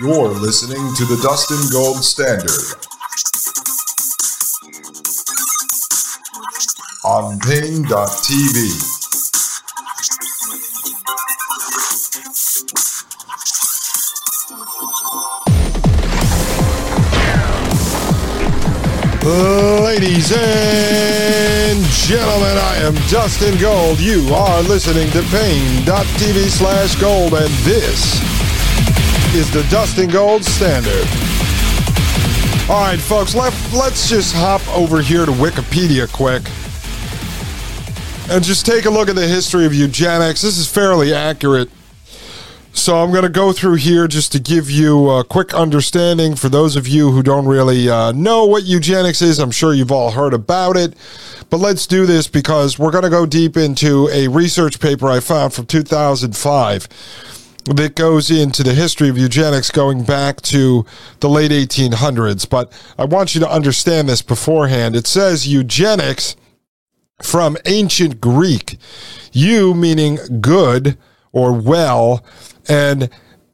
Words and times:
You're 0.00 0.28
listening 0.28 0.94
to 0.94 1.04
the 1.06 1.18
Dustin 1.24 1.58
Gold 1.72 2.04
Standard 2.04 2.52
on 7.04 7.36
Paine.tv. 7.40 7.88
Ladies 19.82 20.32
and 20.32 21.84
gentlemen, 22.06 22.56
I 22.56 22.76
am 22.84 22.94
Dustin 23.10 23.58
Gold. 23.58 23.98
You 23.98 24.32
are 24.32 24.62
listening 24.62 25.10
to 25.10 25.22
Paine.tv 25.22 26.50
slash 26.50 26.94
gold, 27.00 27.34
and 27.34 27.50
this 27.64 28.47
is 29.34 29.50
the 29.52 29.62
Dustin 29.70 30.08
Gold 30.08 30.44
Standard. 30.44 31.06
All 32.70 32.80
right, 32.82 32.98
folks, 32.98 33.34
let, 33.34 33.52
let's 33.72 34.08
just 34.08 34.34
hop 34.34 34.66
over 34.76 35.00
here 35.00 35.26
to 35.26 35.32
Wikipedia 35.32 36.10
quick 36.12 36.42
and 38.30 38.44
just 38.44 38.64
take 38.64 38.84
a 38.84 38.90
look 38.90 39.08
at 39.08 39.16
the 39.16 39.26
history 39.26 39.66
of 39.66 39.74
eugenics. 39.74 40.42
This 40.42 40.58
is 40.58 40.70
fairly 40.70 41.14
accurate. 41.14 41.70
So 42.72 42.96
I'm 43.02 43.10
going 43.10 43.24
to 43.24 43.28
go 43.28 43.52
through 43.52 43.76
here 43.76 44.06
just 44.06 44.32
to 44.32 44.38
give 44.38 44.70
you 44.70 45.10
a 45.10 45.24
quick 45.24 45.52
understanding 45.52 46.36
for 46.36 46.48
those 46.48 46.76
of 46.76 46.86
you 46.86 47.10
who 47.10 47.22
don't 47.22 47.46
really 47.46 47.90
uh, 47.90 48.12
know 48.12 48.46
what 48.46 48.64
eugenics 48.64 49.20
is. 49.20 49.38
I'm 49.38 49.50
sure 49.50 49.74
you've 49.74 49.92
all 49.92 50.12
heard 50.12 50.32
about 50.32 50.76
it. 50.76 50.94
But 51.50 51.58
let's 51.58 51.86
do 51.86 52.06
this 52.06 52.28
because 52.28 52.78
we're 52.78 52.92
going 52.92 53.04
to 53.04 53.10
go 53.10 53.26
deep 53.26 53.56
into 53.56 54.08
a 54.10 54.28
research 54.28 54.80
paper 54.80 55.08
I 55.08 55.20
found 55.20 55.54
from 55.54 55.66
2005 55.66 56.88
that 57.76 57.94
goes 57.94 58.30
into 58.30 58.62
the 58.62 58.74
history 58.74 59.08
of 59.08 59.18
eugenics 59.18 59.70
going 59.70 60.02
back 60.04 60.40
to 60.42 60.86
the 61.20 61.28
late 61.28 61.50
1800s. 61.50 62.48
But 62.48 62.72
I 62.98 63.04
want 63.04 63.34
you 63.34 63.40
to 63.40 63.50
understand 63.50 64.08
this 64.08 64.22
beforehand. 64.22 64.96
It 64.96 65.06
says 65.06 65.46
eugenics 65.46 66.36
from 67.22 67.56
ancient 67.66 68.20
Greek, 68.20 68.78
eu 69.32 69.74
meaning 69.74 70.18
good 70.40 70.96
or 71.32 71.52
well, 71.52 72.24
and 72.68 73.10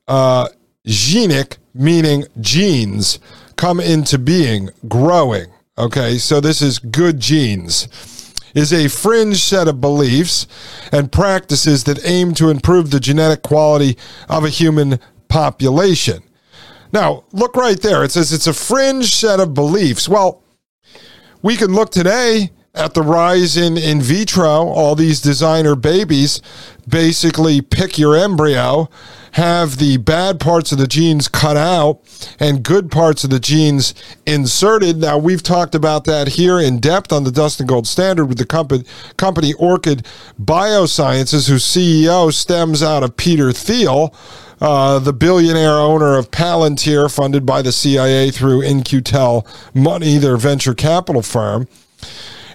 uh, 0.06 0.48
genic 0.86 1.56
meaning 1.72 2.24
genes 2.40 3.18
come 3.56 3.80
into 3.80 4.18
being, 4.18 4.70
growing. 4.86 5.46
Okay, 5.76 6.18
so 6.18 6.40
this 6.40 6.62
is 6.62 6.78
good 6.78 7.18
genes 7.18 7.88
is 8.54 8.72
a 8.72 8.88
fringe 8.88 9.42
set 9.42 9.68
of 9.68 9.80
beliefs 9.80 10.46
and 10.92 11.12
practices 11.12 11.84
that 11.84 12.06
aim 12.06 12.34
to 12.34 12.50
improve 12.50 12.90
the 12.90 13.00
genetic 13.00 13.42
quality 13.42 13.98
of 14.28 14.44
a 14.44 14.48
human 14.48 14.98
population. 15.28 16.22
Now, 16.92 17.24
look 17.32 17.56
right 17.56 17.80
there. 17.80 18.04
It 18.04 18.12
says 18.12 18.32
it's 18.32 18.46
a 18.46 18.54
fringe 18.54 19.14
set 19.14 19.40
of 19.40 19.52
beliefs. 19.52 20.08
Well, 20.08 20.42
we 21.42 21.56
can 21.56 21.74
look 21.74 21.90
today 21.90 22.50
at 22.74 22.94
the 22.94 23.02
rise 23.02 23.56
in 23.56 23.76
in 23.76 24.00
vitro, 24.00 24.48
all 24.48 24.94
these 24.94 25.20
designer 25.20 25.76
babies 25.76 26.40
basically 26.88 27.60
pick 27.60 27.98
your 27.98 28.16
embryo, 28.16 28.88
have 29.34 29.78
the 29.78 29.96
bad 29.96 30.38
parts 30.38 30.70
of 30.70 30.78
the 30.78 30.86
genes 30.86 31.26
cut 31.26 31.56
out, 31.56 32.00
and 32.38 32.62
good 32.62 32.88
parts 32.88 33.24
of 33.24 33.30
the 33.30 33.40
genes 33.40 33.92
inserted. 34.26 34.98
Now, 34.98 35.18
we've 35.18 35.42
talked 35.42 35.74
about 35.74 36.04
that 36.04 36.28
here 36.28 36.60
in 36.60 36.78
depth 36.78 37.12
on 37.12 37.24
the 37.24 37.32
Dustin 37.32 37.66
Gold 37.66 37.88
Standard 37.88 38.26
with 38.26 38.38
the 38.38 38.46
company, 38.46 38.84
company 39.16 39.52
Orchid 39.54 40.06
Biosciences, 40.40 41.48
whose 41.48 41.64
CEO 41.64 42.32
stems 42.32 42.80
out 42.80 43.02
of 43.02 43.16
Peter 43.16 43.52
Thiel. 43.52 44.14
Uh, 44.60 45.00
the 45.00 45.12
billionaire 45.12 45.78
owner 45.78 46.16
of 46.16 46.30
Palantir, 46.30 47.12
funded 47.12 47.44
by 47.44 47.60
the 47.60 47.72
CIA 47.72 48.30
through 48.30 48.62
In-Q-Tel 48.62 49.44
Money, 49.74 50.16
their 50.18 50.36
venture 50.36 50.74
capital 50.74 51.22
firm 51.22 51.66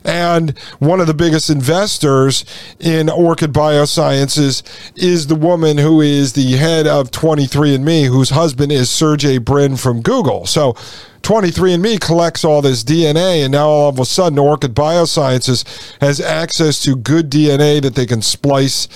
and 0.03 0.57
one 0.79 0.99
of 0.99 1.07
the 1.07 1.13
biggest 1.13 1.49
investors 1.49 2.45
in 2.79 3.09
Orchid 3.09 3.53
Biosciences 3.53 4.63
is 4.95 5.27
the 5.27 5.35
woman 5.35 5.77
who 5.77 6.01
is 6.01 6.33
the 6.33 6.53
head 6.53 6.87
of 6.87 7.11
23andMe, 7.11 8.07
whose 8.07 8.31
husband 8.31 8.71
is 8.71 8.89
Sergey 8.89 9.37
Brin 9.37 9.75
from 9.75 10.01
Google. 10.01 10.45
So 10.45 10.75
23andMe 11.21 11.99
collects 11.99 12.43
all 12.43 12.61
this 12.61 12.83
DNA, 12.83 13.43
and 13.43 13.51
now 13.51 13.67
all 13.67 13.89
of 13.89 13.99
a 13.99 14.05
sudden, 14.05 14.39
Orchid 14.39 14.73
Biosciences 14.73 15.65
has 16.01 16.19
access 16.19 16.81
to 16.83 16.95
good 16.95 17.29
DNA 17.29 17.81
that 17.81 17.95
they 17.95 18.05
can 18.05 18.21
splice 18.21 18.87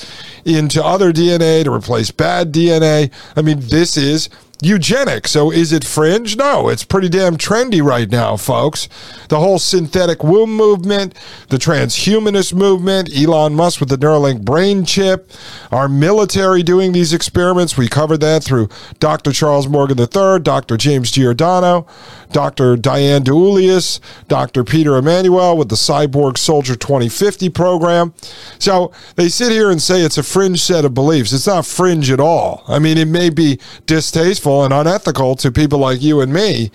into 0.46 0.84
other 0.84 1.12
DNA 1.12 1.64
to 1.64 1.72
replace 1.72 2.12
bad 2.12 2.52
DNA. 2.52 3.12
I 3.36 3.42
mean, 3.42 3.60
this 3.60 3.98
is 3.98 4.30
eugenics. 4.66 5.32
So 5.32 5.52
is 5.52 5.72
it 5.72 5.84
fringe? 5.84 6.38
No, 6.38 6.70
it's 6.70 6.84
pretty 6.84 7.10
damn 7.10 7.38
trendy 7.38 7.84
right 7.84 8.10
now, 8.10 8.38
folks. 8.38 8.90
The 9.30 9.40
whole 9.40 9.60
synthetic 9.60 10.24
womb 10.24 10.56
movement, 10.56 11.18
the 11.50 11.58
transhumanist 11.58 12.54
movement, 12.54 13.10
Elon 13.16 13.56
Musk 13.56 13.80
with 13.80 13.90
the 13.90 13.98
Neuralink 13.98 14.44
brain 14.44 14.86
chip, 14.86 15.32
our 15.72 15.88
military 15.88 16.64
doing 16.64 16.92
these 16.92 17.14
experiments. 17.14 17.78
We 17.78 17.88
covered 17.88 18.22
that 18.22 18.44
through 18.44 18.70
Dr. 19.00 19.32
Charles 19.32 19.68
Morgan 19.68 20.00
III, 20.00 20.40
Dr. 20.40 20.78
James 20.78 21.12
Giordano, 21.12 21.88
Dr. 22.34 22.76
Diane 22.76 23.24
DiEuliis, 23.24 24.00
Dr. 24.28 24.64
Peter 24.64 24.98
Emanuel 24.98 25.56
with 25.56 25.70
the 25.70 25.76
Cyborg 25.76 26.38
Soldier 26.38 26.76
2050 26.76 27.50
program. 27.50 28.14
So 28.60 28.92
they 29.16 29.30
sit 29.30 29.52
here 29.52 29.70
and 29.70 29.82
say 29.82 30.02
it's 30.02 30.18
a 30.18 30.24
fringe 30.24 30.62
set 30.62 30.84
of 30.84 30.94
beliefs. 30.94 31.32
It's 31.32 31.48
not 31.48 31.66
fringe 31.66 32.12
at 32.12 32.20
all. 32.20 32.64
I 32.68 32.80
mean, 32.80 32.98
it 32.98 33.08
may 33.08 33.30
be 33.30 33.60
distasteful 33.86 34.64
and 34.64 34.74
unethical 34.74 35.36
to 35.38 35.52
people 35.52 35.80
like 35.80 36.02
you 36.02 36.20
and 36.20 36.34
me. 36.34 36.72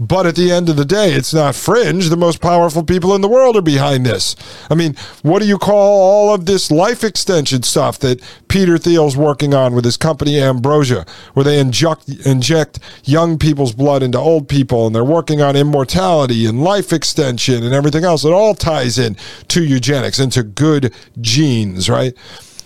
But 0.00 0.24
at 0.24 0.36
the 0.36 0.50
end 0.50 0.70
of 0.70 0.76
the 0.76 0.86
day, 0.86 1.12
it's 1.12 1.34
not 1.34 1.54
fringe. 1.54 2.08
The 2.08 2.16
most 2.16 2.40
powerful 2.40 2.82
people 2.82 3.14
in 3.14 3.20
the 3.20 3.28
world 3.28 3.54
are 3.56 3.62
behind 3.62 4.06
this. 4.06 4.34
I 4.70 4.74
mean, 4.74 4.96
what 5.20 5.42
do 5.42 5.46
you 5.46 5.58
call 5.58 6.00
all 6.00 6.34
of 6.34 6.46
this 6.46 6.70
life 6.70 7.04
extension 7.04 7.62
stuff 7.64 7.98
that 7.98 8.22
Peter 8.48 8.78
Thiel's 8.78 9.14
working 9.14 9.52
on 9.52 9.74
with 9.74 9.84
his 9.84 9.98
company 9.98 10.40
Ambrosia, 10.40 11.04
where 11.34 11.44
they 11.44 11.58
inject, 11.58 12.08
inject 12.24 12.78
young 13.04 13.36
people's 13.36 13.74
blood 13.74 14.02
into 14.02 14.18
old 14.18 14.48
people 14.48 14.86
and 14.86 14.94
they're 15.00 15.04
working 15.10 15.40
on 15.40 15.56
immortality 15.56 16.44
and 16.44 16.62
life 16.62 16.92
extension 16.92 17.64
and 17.64 17.72
everything 17.72 18.04
else? 18.04 18.22
It 18.22 18.34
all 18.34 18.54
ties 18.54 18.98
in 18.98 19.16
to 19.48 19.64
eugenics, 19.64 20.18
into 20.18 20.42
good 20.42 20.92
genes, 21.18 21.88
right? 21.88 22.14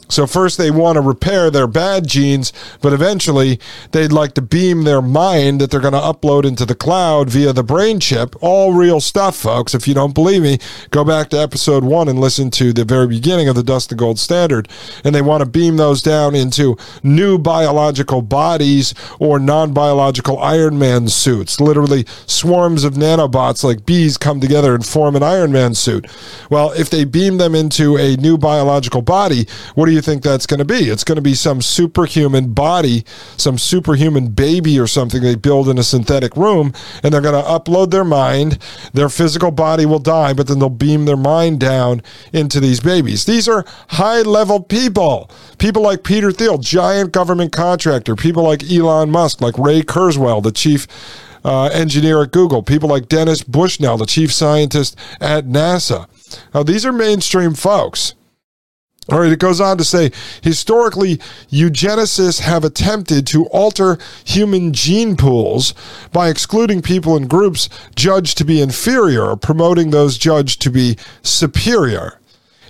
So, 0.09 0.27
first 0.27 0.59
they 0.59 0.71
want 0.71 0.97
to 0.97 1.01
repair 1.01 1.51
their 1.51 1.67
bad 1.67 2.07
genes, 2.07 2.53
but 2.81 2.93
eventually 2.93 3.59
they'd 3.93 4.13
like 4.13 4.35
to 4.35 4.43
beam 4.43 4.85
their 4.85 5.03
mind 5.03 5.61
that 5.61 5.71
they're 5.71 5.81
going 5.81 5.95
to 5.95 5.99
upload 5.99 6.45
into 6.45 6.67
the 6.67 6.75
cloud 6.75 7.31
via 7.31 7.53
the 7.53 7.63
brain 7.63 8.01
chip. 8.01 8.37
All 8.41 8.75
real 8.75 9.01
stuff, 9.01 9.37
folks. 9.37 9.75
If 9.75 9.89
you 9.89 9.95
don't 9.95 10.15
believe 10.15 10.43
me, 10.43 10.59
go 10.91 11.05
back 11.05 11.31
to 11.31 11.39
episode 11.39 11.85
one 11.85 12.09
and 12.09 12.19
listen 12.19 12.51
to 12.53 12.73
the 12.73 12.85
very 12.85 13.07
beginning 13.07 13.49
of 13.49 13.57
the 13.57 13.63
Dustin 13.63 13.99
Gold 13.99 14.19
Standard. 14.19 14.69
And 15.05 15.15
they 15.15 15.23
want 15.23 15.43
to 15.43 15.49
beam 15.49 15.77
those 15.77 16.03
down 16.03 16.35
into 16.35 16.77
new 17.03 17.39
biological 17.39 18.23
bodies 18.23 18.95
or 19.19 19.39
non 19.39 19.73
biological 19.73 20.39
Iron 20.39 20.79
Man 20.79 21.09
suits. 21.09 21.61
Literally, 21.61 22.05
swarms 22.27 22.85
of 22.85 22.95
nanobots 22.95 23.65
like 23.65 23.87
bees 23.87 24.17
come 24.17 24.41
together 24.41 24.75
and 24.75 24.85
form 24.85 25.17
an 25.17 25.23
Iron 25.23 25.53
Man 25.53 25.75
suit. 25.75 26.07
Well, 26.51 26.73
if 26.73 26.91
they 26.91 27.05
beam 27.05 27.39
them 27.39 27.55
into 27.55 27.97
a 27.97 28.17
new 28.17 28.37
biological 28.39 29.03
body, 29.03 29.47
what 29.75 29.87
do 29.87 29.93
you 29.93 29.94
think 30.01 30.23
that's 30.23 30.47
going 30.47 30.59
to 30.59 30.65
be? 30.65 30.91
It's 30.91 31.05
going 31.05 31.17
to 31.17 31.23
be 31.23 31.35
some 31.35 31.63
superhuman 31.63 32.53
body, 32.53 33.05
some 33.37 33.59
superhuman 33.59 34.29
baby 34.29 34.79
or 34.79 34.87
something 34.87 35.23
they 35.23 35.35
build 35.35 35.69
in 35.69 35.79
a 35.79 35.83
synthetic 35.83 36.37
womb, 36.37 36.73
and 37.03 37.13
they're 37.13 37.21
going 37.21 37.41
to 37.41 37.49
upload 37.49 37.91
their 37.91 38.05
mind. 38.05 38.59
Their 38.93 39.09
physical 39.09 39.51
body 39.51 39.87
will 39.87 39.99
die, 39.99 40.33
but 40.33 40.47
then 40.47 40.59
they'll 40.59 40.71
beam 40.71 41.05
their 41.05 41.17
mind 41.17 41.61
down 41.61 42.03
into 42.33 42.61
these 42.61 42.81
babies. 42.81 43.25
These 43.25 43.49
are 43.49 43.65
high 43.89 44.23
level 44.23 44.63
people. 44.63 45.31
People 45.59 45.83
like 45.83 46.05
Peter 46.05 46.33
Thiel, 46.33 46.59
giant 46.59 47.13
government 47.13 47.53
contractor. 47.53 48.17
People 48.17 48.43
like 48.43 48.63
Elon 48.71 49.11
Musk, 49.11 49.41
like 49.41 49.59
Ray 49.59 49.83
Kurzweil, 49.83 50.43
the 50.43 50.53
chief 50.53 50.87
uh, 51.45 51.67
engineer 51.67 52.23
at 52.23 52.33
Google. 52.33 52.63
People 52.63 52.89
like 52.89 53.09
Dennis 53.09 53.43
Bushnell, 53.43 53.99
the 53.99 54.07
chief 54.07 54.33
scientist 54.33 54.97
at 55.21 55.45
NASA. 55.45 56.09
Now, 56.55 56.63
these 56.63 56.87
are 56.87 56.93
mainstream 56.93 57.55
folks. 57.55 58.15
All 59.11 59.21
right, 59.21 59.33
it 59.33 59.39
goes 59.39 59.61
on 59.61 59.77
to 59.79 59.85
say 59.85 60.13
historically, 60.43 61.19
eugenicists 61.51 62.41
have 62.41 62.65
attempted 62.65 63.27
to 63.29 63.45
alter 63.47 63.99
human 64.25 64.73
gene 64.73 65.17
pools 65.17 65.75
by 66.13 66.31
excluding 66.31 66.81
people 66.81 67.15
in 67.17 67.27
groups 67.27 67.69
judged 67.95 68.39
to 68.39 68.45
be 68.45 68.63
inferior 68.63 69.25
or 69.25 69.37
promoting 69.37 69.91
those 69.91 70.17
judged 70.17 70.63
to 70.63 70.71
be 70.71 70.97
superior. 71.23 72.19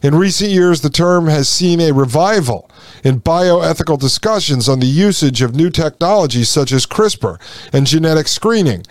In 0.02 0.16
recent 0.16 0.50
years, 0.50 0.82
the 0.82 0.90
term 0.90 1.28
has 1.28 1.48
seen 1.48 1.80
a 1.80 1.92
revival 1.92 2.68
in 3.04 3.20
bioethical 3.20 3.98
discussions 3.98 4.68
on 4.68 4.80
the 4.80 4.86
usage 4.86 5.40
of 5.40 5.54
new 5.54 5.70
technologies 5.70 6.48
such 6.48 6.72
as 6.72 6.84
CRISPR 6.84 7.38
and 7.72 7.86
genetic 7.86 8.28
screening 8.28 8.84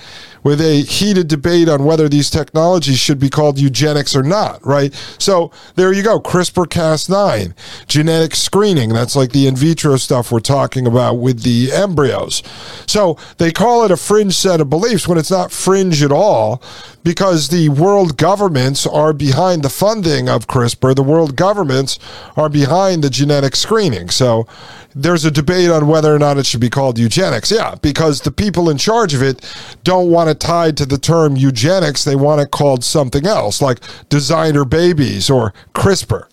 with 0.44 0.62
a 0.62 0.82
heated 0.82 1.28
debate 1.28 1.70
on 1.70 1.86
whether 1.86 2.10
these 2.10 2.30
technologies 2.30 3.00
should 3.00 3.20
be 3.20 3.30
called 3.30 3.58
eugenics 3.60 4.16
or 4.16 4.24
not, 4.24 4.66
right? 4.66 4.94
So 5.18 5.52
there 5.76 5.94
you 5.94 6.04
go. 6.04 6.20
CRISPR 6.20 6.66
Cas9, 6.66 7.54
genetic 7.88 8.36
screening. 8.36 8.90
That's 8.90 9.16
like 9.16 9.32
the 9.32 9.48
in 9.48 9.56
vitro 9.56 9.98
stuff 9.98 10.32
we're 10.32 10.40
talking 10.40 10.86
about 10.86 11.16
with 11.16 11.44
the 11.44 11.72
embryos. 11.72 12.44
So 12.86 13.18
they 13.38 13.52
call 13.52 13.86
it 13.86 13.92
a 13.92 13.98
fringe 13.98 14.36
set 14.36 14.62
of 14.62 14.70
beliefs 14.70 15.08
when 15.08 15.18
it's 15.18 15.32
not 15.32 15.52
fringe 15.52 16.04
at 16.04 16.12
all 16.12 16.62
because 17.04 17.50
the 17.50 17.70
world 17.70 18.18
governments 18.18 18.88
are 18.88 19.14
behind 19.14 19.64
the 19.64 19.70
funding 19.70 20.30
of 20.30 20.48
CRISPR. 20.48 20.96
The 20.96 21.04
world 21.04 21.36
governments 21.36 22.00
are 22.36 22.50
behind 22.50 23.04
the 23.04 23.10
genetic 23.10 23.56
screening. 23.56 24.10
So 24.10 24.48
there's 24.96 25.26
a 25.26 25.32
debate 25.32 25.70
on 25.70 25.88
whether 25.88 26.14
or 26.14 26.20
not 26.20 26.38
it 26.38 26.46
should 26.46 26.62
be 26.62 26.70
called 26.70 26.98
eugenics. 26.98 27.52
Yeah, 27.52 27.76
because 27.82 28.22
the 28.22 28.32
people 28.32 28.70
in 28.70 28.78
charge 28.78 29.14
of 29.14 29.22
it 29.22 29.44
don't 29.84 30.10
want 30.10 30.30
it 30.30 30.40
tied 30.40 30.78
to 30.78 30.86
the 30.86 30.98
term 30.98 31.36
eugenics. 31.36 32.04
They 32.04 32.16
want 32.16 32.42
it 32.42 32.52
called 32.52 32.84
something 32.84 33.26
else, 33.26 33.62
like 33.62 33.80
designer 34.10 34.66
babies 34.66 35.30
or 35.30 35.54
CRISPR. 35.74 36.28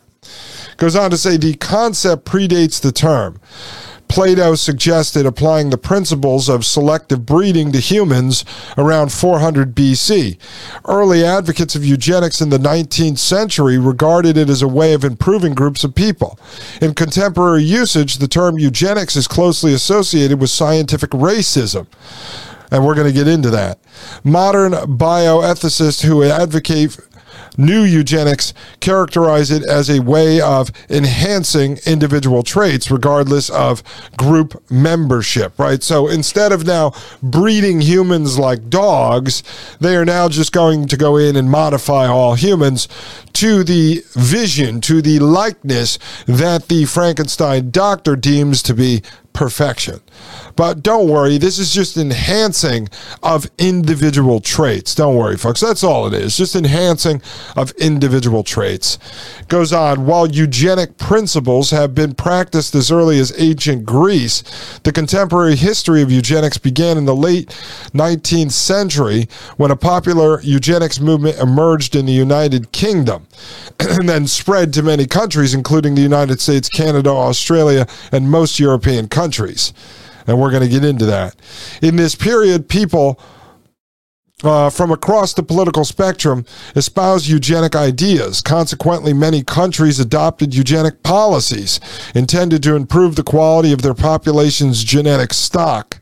Goes 0.76 0.96
on 0.96 1.10
to 1.10 1.18
say 1.18 1.36
the 1.36 1.54
concept 1.54 2.24
predates 2.24 2.80
the 2.80 2.92
term. 2.92 3.40
Plato 4.10 4.56
suggested 4.56 5.24
applying 5.24 5.70
the 5.70 5.78
principles 5.78 6.48
of 6.48 6.66
selective 6.66 7.24
breeding 7.24 7.70
to 7.70 7.78
humans 7.78 8.44
around 8.76 9.12
400 9.12 9.72
BC. 9.72 10.36
Early 10.84 11.24
advocates 11.24 11.76
of 11.76 11.84
eugenics 11.84 12.40
in 12.40 12.50
the 12.50 12.58
19th 12.58 13.18
century 13.18 13.78
regarded 13.78 14.36
it 14.36 14.50
as 14.50 14.62
a 14.62 14.68
way 14.68 14.94
of 14.94 15.04
improving 15.04 15.54
groups 15.54 15.84
of 15.84 15.94
people. 15.94 16.40
In 16.82 16.92
contemporary 16.94 17.62
usage, 17.62 18.18
the 18.18 18.26
term 18.26 18.58
eugenics 18.58 19.14
is 19.14 19.28
closely 19.28 19.72
associated 19.74 20.40
with 20.40 20.50
scientific 20.50 21.10
racism 21.10 21.86
and 22.70 22.84
we're 22.84 22.94
going 22.94 23.06
to 23.06 23.12
get 23.12 23.26
into 23.26 23.50
that. 23.50 23.78
Modern 24.24 24.72
bioethicists 24.72 26.02
who 26.02 26.22
advocate 26.22 26.98
New 27.56 27.82
eugenics 27.82 28.54
characterize 28.80 29.50
it 29.50 29.64
as 29.64 29.90
a 29.90 30.00
way 30.00 30.40
of 30.40 30.70
enhancing 30.88 31.78
individual 31.86 32.42
traits 32.42 32.90
regardless 32.90 33.50
of 33.50 33.82
group 34.16 34.62
membership, 34.70 35.58
right? 35.58 35.82
So 35.82 36.08
instead 36.08 36.52
of 36.52 36.66
now 36.66 36.92
breeding 37.22 37.80
humans 37.80 38.38
like 38.38 38.70
dogs, 38.70 39.42
they 39.80 39.96
are 39.96 40.04
now 40.04 40.28
just 40.28 40.52
going 40.52 40.86
to 40.88 40.96
go 40.96 41.16
in 41.16 41.36
and 41.36 41.50
modify 41.50 42.06
all 42.06 42.34
humans 42.34 42.88
to 43.34 43.64
the 43.64 44.04
vision, 44.12 44.80
to 44.82 45.02
the 45.02 45.18
likeness 45.18 45.98
that 46.26 46.68
the 46.68 46.84
Frankenstein 46.84 47.70
doctor 47.70 48.16
deems 48.16 48.62
to 48.62 48.74
be 48.74 49.02
perfection. 49.40 49.98
But 50.54 50.82
don't 50.82 51.08
worry, 51.08 51.38
this 51.38 51.58
is 51.58 51.72
just 51.72 51.96
enhancing 51.96 52.90
of 53.22 53.50
individual 53.56 54.40
traits. 54.40 54.94
Don't 54.94 55.16
worry, 55.16 55.38
folks. 55.38 55.60
That's 55.60 55.82
all 55.82 56.06
it 56.06 56.12
is. 56.12 56.36
Just 56.36 56.54
enhancing 56.54 57.22
of 57.56 57.70
individual 57.78 58.42
traits. 58.42 58.98
Goes 59.48 59.72
on, 59.72 60.04
while 60.04 60.26
eugenic 60.26 60.98
principles 60.98 61.70
have 61.70 61.94
been 61.94 62.14
practiced 62.14 62.74
as 62.74 62.92
early 62.92 63.18
as 63.18 63.32
ancient 63.40 63.86
Greece, 63.86 64.42
the 64.82 64.92
contemporary 64.92 65.56
history 65.56 66.02
of 66.02 66.12
eugenics 66.12 66.58
began 66.58 66.98
in 66.98 67.06
the 67.06 67.16
late 67.16 67.48
19th 67.94 68.52
century 68.52 69.26
when 69.56 69.70
a 69.70 69.76
popular 69.76 70.42
eugenics 70.42 71.00
movement 71.00 71.38
emerged 71.38 71.96
in 71.96 72.04
the 72.04 72.12
United 72.12 72.72
Kingdom 72.72 73.26
and 73.80 74.06
then 74.06 74.26
spread 74.26 74.74
to 74.74 74.82
many 74.82 75.06
countries, 75.06 75.54
including 75.54 75.94
the 75.94 76.02
United 76.02 76.42
States, 76.42 76.68
Canada, 76.68 77.08
Australia, 77.08 77.86
and 78.12 78.30
most 78.30 78.60
European 78.60 79.08
countries 79.08 79.29
and 80.26 80.38
we're 80.38 80.50
going 80.50 80.62
to 80.62 80.68
get 80.68 80.84
into 80.84 81.06
that. 81.06 81.36
In 81.82 81.96
this 81.96 82.14
period, 82.14 82.68
people 82.68 83.20
uh, 84.42 84.70
from 84.70 84.90
across 84.90 85.34
the 85.34 85.42
political 85.42 85.84
spectrum 85.84 86.44
espoused 86.74 87.28
eugenic 87.28 87.76
ideas. 87.76 88.40
Consequently, 88.40 89.12
many 89.12 89.42
countries 89.42 90.00
adopted 90.00 90.54
eugenic 90.54 91.02
policies 91.02 91.80
intended 92.14 92.62
to 92.62 92.74
improve 92.74 93.16
the 93.16 93.22
quality 93.22 93.72
of 93.72 93.82
their 93.82 93.94
population's 93.94 94.82
genetic 94.82 95.32
stock. 95.32 95.99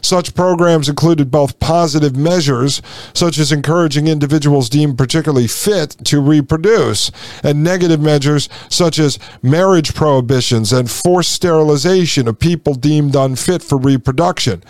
Such 0.00 0.34
programs 0.34 0.88
included 0.88 1.30
both 1.30 1.58
positive 1.60 2.16
measures, 2.16 2.82
such 3.14 3.38
as 3.38 3.52
encouraging 3.52 4.06
individuals 4.06 4.68
deemed 4.68 4.98
particularly 4.98 5.46
fit 5.48 5.96
to 6.04 6.20
reproduce, 6.20 7.10
and 7.42 7.62
negative 7.62 8.00
measures, 8.00 8.48
such 8.68 8.98
as 8.98 9.18
marriage 9.42 9.94
prohibitions 9.94 10.72
and 10.72 10.90
forced 10.90 11.32
sterilization 11.32 12.28
of 12.28 12.38
people 12.38 12.74
deemed 12.74 13.14
unfit 13.14 13.62
for 13.62 13.78
reproduction. 13.78 14.62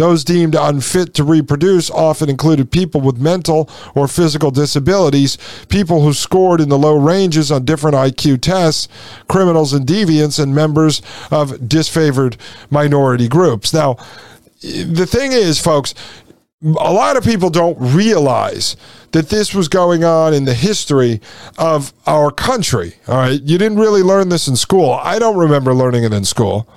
Those 0.00 0.24
deemed 0.24 0.54
unfit 0.54 1.12
to 1.14 1.24
reproduce 1.24 1.90
often 1.90 2.30
included 2.30 2.70
people 2.70 3.02
with 3.02 3.18
mental 3.18 3.68
or 3.94 4.08
physical 4.08 4.50
disabilities, 4.50 5.36
people 5.68 6.00
who 6.00 6.14
scored 6.14 6.62
in 6.62 6.70
the 6.70 6.78
low 6.78 6.96
ranges 6.96 7.52
on 7.52 7.66
different 7.66 7.96
IQ 7.96 8.40
tests, 8.40 8.88
criminals 9.28 9.74
and 9.74 9.86
deviants, 9.86 10.42
and 10.42 10.54
members 10.54 11.02
of 11.30 11.50
disfavored 11.58 12.36
minority 12.70 13.28
groups. 13.28 13.74
Now, 13.74 13.98
the 14.60 15.06
thing 15.06 15.32
is, 15.32 15.58
folks, 15.58 15.94
a 16.62 16.92
lot 16.92 17.16
of 17.16 17.24
people 17.24 17.48
don't 17.48 17.76
realize 17.78 18.76
that 19.12 19.30
this 19.30 19.54
was 19.54 19.68
going 19.68 20.04
on 20.04 20.34
in 20.34 20.44
the 20.44 20.54
history 20.54 21.20
of 21.58 21.92
our 22.06 22.30
country. 22.30 22.94
All 23.08 23.16
right. 23.16 23.40
You 23.40 23.58
didn't 23.58 23.78
really 23.78 24.02
learn 24.02 24.28
this 24.28 24.46
in 24.46 24.56
school. 24.56 24.92
I 24.92 25.18
don't 25.18 25.38
remember 25.38 25.74
learning 25.74 26.04
it 26.04 26.12
in 26.12 26.24
school. 26.24 26.68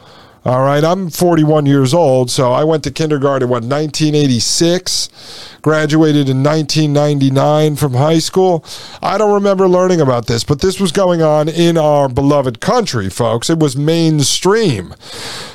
All 0.45 0.61
right, 0.61 0.83
I'm 0.83 1.09
41 1.09 1.67
years 1.67 1.93
old, 1.93 2.29
so 2.29 2.51
I 2.51 2.65
went 2.65 2.83
to 2.83 2.91
kindergarten 2.91 3.47
what 3.47 3.63
1986, 3.63 5.07
graduated 5.61 6.27
in 6.27 6.43
1999 6.43 7.77
from 7.77 7.93
high 7.93 8.19
school. 8.19 8.65
I 9.01 9.17
don't 9.17 9.33
remember 9.33 9.69
learning 9.69 10.01
about 10.01 10.27
this, 10.27 10.43
but 10.43 10.59
this 10.59 10.81
was 10.81 10.91
going 10.91 11.21
on 11.21 11.47
in 11.47 11.77
our 11.77 12.09
beloved 12.09 12.59
country, 12.59 13.09
folks. 13.09 13.49
It 13.49 13.59
was 13.59 13.77
mainstream 13.77 14.95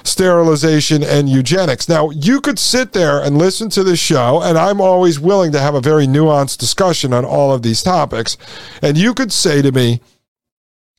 sterilization 0.05 1.03
and 1.05 1.29
eugenics. 1.29 1.87
Now, 1.87 2.09
you 2.09 2.41
could 2.41 2.59
sit 2.59 2.95
there 2.95 3.23
and 3.23 3.37
listen 3.37 3.69
to 3.71 3.85
this 3.85 4.01
show, 4.01 4.41
and 4.41 4.57
I'm 4.57 4.81
always 4.81 5.21
willing 5.21 5.53
to 5.53 5.61
have 5.61 5.75
a 5.75 5.83
very 5.83 6.07
nuanced 6.07 6.57
discussion 6.57 7.13
on 7.13 7.27
all 7.27 7.53
of 7.53 7.61
these 7.61 7.83
topics, 7.83 8.39
and 8.81 8.97
you 8.97 9.13
could 9.13 9.35
say 9.35 9.61
to 9.61 9.71
me, 9.71 10.01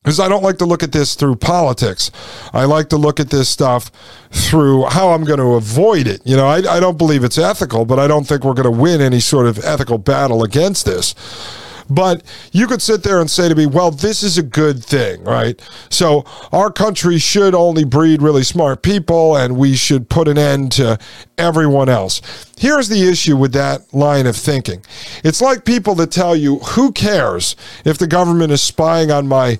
because 0.03 0.19
I 0.19 0.29
don't 0.29 0.43
like 0.43 0.57
to 0.59 0.65
look 0.65 0.81
at 0.81 0.93
this 0.93 1.15
through 1.15 1.35
politics. 1.35 2.09
I 2.53 2.65
like 2.65 2.89
to 2.89 2.97
look 2.97 3.19
at 3.19 3.29
this 3.29 3.49
stuff 3.49 3.91
through 4.31 4.85
how 4.85 5.09
I'm 5.09 5.25
going 5.25 5.39
to 5.39 5.55
avoid 5.55 6.07
it. 6.07 6.21
You 6.23 6.37
know, 6.37 6.47
I, 6.47 6.57
I 6.57 6.79
don't 6.79 6.97
believe 6.97 7.23
it's 7.23 7.37
ethical, 7.37 7.83
but 7.83 7.99
I 7.99 8.07
don't 8.07 8.25
think 8.25 8.43
we're 8.43 8.53
going 8.53 8.73
to 8.73 8.81
win 8.81 9.01
any 9.01 9.19
sort 9.19 9.45
of 9.45 9.59
ethical 9.59 9.97
battle 9.97 10.43
against 10.43 10.85
this. 10.85 11.15
But 11.89 12.23
you 12.51 12.67
could 12.67 12.81
sit 12.81 13.03
there 13.03 13.19
and 13.19 13.29
say 13.29 13.49
to 13.49 13.55
me, 13.55 13.65
well, 13.65 13.89
this 13.91 14.21
is 14.21 14.37
a 14.37 14.43
good 14.43 14.83
thing, 14.83 15.23
right? 15.23 15.59
So 15.89 16.23
our 16.51 16.71
country 16.71 17.17
should 17.17 17.55
only 17.55 17.83
breed 17.83 18.21
really 18.21 18.43
smart 18.43 18.83
people 18.83 19.35
and 19.35 19.57
we 19.57 19.75
should 19.75 20.07
put 20.07 20.27
an 20.27 20.37
end 20.37 20.71
to 20.73 20.99
everyone 21.37 21.89
else. 21.89 22.21
Here's 22.57 22.89
the 22.89 23.09
issue 23.09 23.35
with 23.35 23.53
that 23.53 23.91
line 23.93 24.27
of 24.27 24.35
thinking 24.35 24.85
it's 25.23 25.41
like 25.41 25.65
people 25.65 25.95
that 25.95 26.11
tell 26.11 26.35
you, 26.35 26.59
who 26.59 26.91
cares 26.91 27.55
if 27.85 27.97
the 27.97 28.07
government 28.07 28.51
is 28.51 28.61
spying 28.61 29.11
on 29.11 29.27
my 29.27 29.57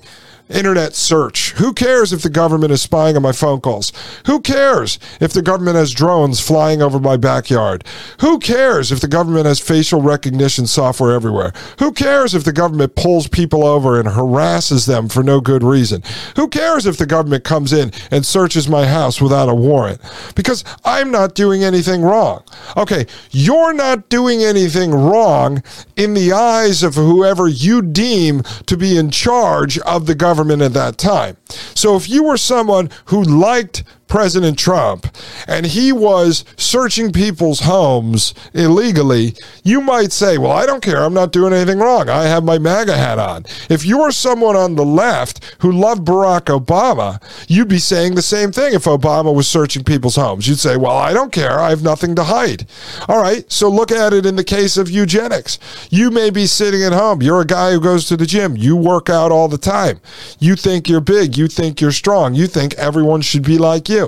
internet 0.50 0.94
search. 0.94 1.52
Who 1.52 1.72
cares 1.72 2.12
if 2.12 2.22
the 2.22 2.30
government 2.30 2.72
is 2.72 2.82
spying 2.82 3.16
on 3.16 3.22
my 3.22 3.32
phone 3.32 3.60
calls? 3.60 3.92
Who 4.26 4.40
cares 4.40 4.98
if 5.20 5.32
the 5.32 5.42
government 5.42 5.76
has 5.76 5.92
drones 5.92 6.40
flying 6.40 6.82
over 6.82 6.98
my 6.98 7.16
backyard? 7.16 7.84
Who 8.20 8.38
cares 8.38 8.90
if 8.90 9.00
the 9.00 9.08
government 9.08 9.46
has 9.46 9.60
facial 9.60 10.02
recognition 10.02 10.66
software 10.66 11.12
everywhere? 11.12 11.52
Who 11.78 11.92
cares 11.92 12.34
if 12.34 12.44
the 12.44 12.52
government 12.52 12.96
pulls 12.96 13.28
people 13.28 13.64
over 13.64 13.98
and 13.98 14.08
harasses 14.08 14.86
them 14.86 15.08
for 15.08 15.22
no 15.22 15.40
good 15.40 15.62
reason? 15.62 16.02
Who 16.36 16.48
cares 16.48 16.86
if 16.86 16.96
the 16.96 17.06
government 17.06 17.44
comes 17.44 17.72
in 17.72 17.92
and 18.10 18.26
searches 18.26 18.68
my 18.68 18.86
house 18.86 19.20
without 19.20 19.48
a 19.48 19.54
warrant? 19.54 20.00
Because 20.34 20.64
I'm 20.84 21.10
not 21.10 21.34
doing 21.34 21.62
anything 21.62 22.02
wrong. 22.02 22.42
Okay, 22.76 23.06
you're 23.30 23.72
not 23.72 24.08
doing 24.08 24.42
anything 24.42 24.90
wrong 24.90 25.62
in 25.96 26.14
the 26.14 26.32
eyes 26.32 26.82
of 26.82 26.94
whoever 26.94 27.46
you 27.46 27.82
deem 27.82 28.42
to 28.66 28.76
be 28.76 28.96
in 28.96 29.10
charge 29.10 29.78
of 29.80 30.06
the 30.06 30.14
government 30.14 30.39
government 30.40 30.62
at 30.62 30.72
that 30.72 30.96
time. 30.96 31.36
So 31.74 31.96
if 31.96 32.08
you 32.08 32.22
were 32.24 32.38
someone 32.38 32.88
who 33.06 33.22
liked 33.22 33.84
President 34.10 34.58
Trump 34.58 35.06
and 35.46 35.64
he 35.64 35.92
was 35.92 36.44
searching 36.56 37.12
people's 37.12 37.60
homes 37.60 38.34
illegally, 38.52 39.34
you 39.62 39.80
might 39.80 40.10
say, 40.10 40.36
Well, 40.36 40.50
I 40.50 40.66
don't 40.66 40.82
care. 40.82 41.02
I'm 41.02 41.14
not 41.14 41.32
doing 41.32 41.52
anything 41.54 41.78
wrong. 41.78 42.08
I 42.08 42.24
have 42.24 42.42
my 42.42 42.58
MAGA 42.58 42.96
hat 42.96 43.20
on. 43.20 43.46
If 43.70 43.86
you 43.86 44.00
were 44.00 44.10
someone 44.10 44.56
on 44.56 44.74
the 44.74 44.84
left 44.84 45.56
who 45.60 45.70
loved 45.70 46.04
Barack 46.04 46.46
Obama, 46.46 47.22
you'd 47.48 47.68
be 47.68 47.78
saying 47.78 48.16
the 48.16 48.22
same 48.22 48.50
thing 48.50 48.74
if 48.74 48.84
Obama 48.84 49.32
was 49.32 49.46
searching 49.46 49.84
people's 49.84 50.16
homes. 50.16 50.48
You'd 50.48 50.58
say, 50.58 50.76
Well, 50.76 50.96
I 50.96 51.12
don't 51.12 51.32
care. 51.32 51.60
I 51.60 51.70
have 51.70 51.84
nothing 51.84 52.16
to 52.16 52.24
hide. 52.24 52.66
All 53.08 53.22
right. 53.22 53.50
So 53.50 53.68
look 53.68 53.92
at 53.92 54.12
it 54.12 54.26
in 54.26 54.34
the 54.34 54.44
case 54.44 54.76
of 54.76 54.90
eugenics. 54.90 55.60
You 55.88 56.10
may 56.10 56.30
be 56.30 56.46
sitting 56.46 56.82
at 56.82 56.92
home. 56.92 57.22
You're 57.22 57.42
a 57.42 57.46
guy 57.46 57.70
who 57.72 57.80
goes 57.80 58.08
to 58.08 58.16
the 58.16 58.26
gym. 58.26 58.56
You 58.56 58.74
work 58.74 59.08
out 59.08 59.30
all 59.30 59.46
the 59.46 59.56
time. 59.56 60.00
You 60.40 60.56
think 60.56 60.88
you're 60.88 61.00
big. 61.00 61.36
You 61.36 61.46
think 61.46 61.80
you're 61.80 61.92
strong. 61.92 62.34
You 62.34 62.48
think 62.48 62.74
everyone 62.74 63.20
should 63.20 63.44
be 63.44 63.56
like 63.56 63.88
you 63.88 63.99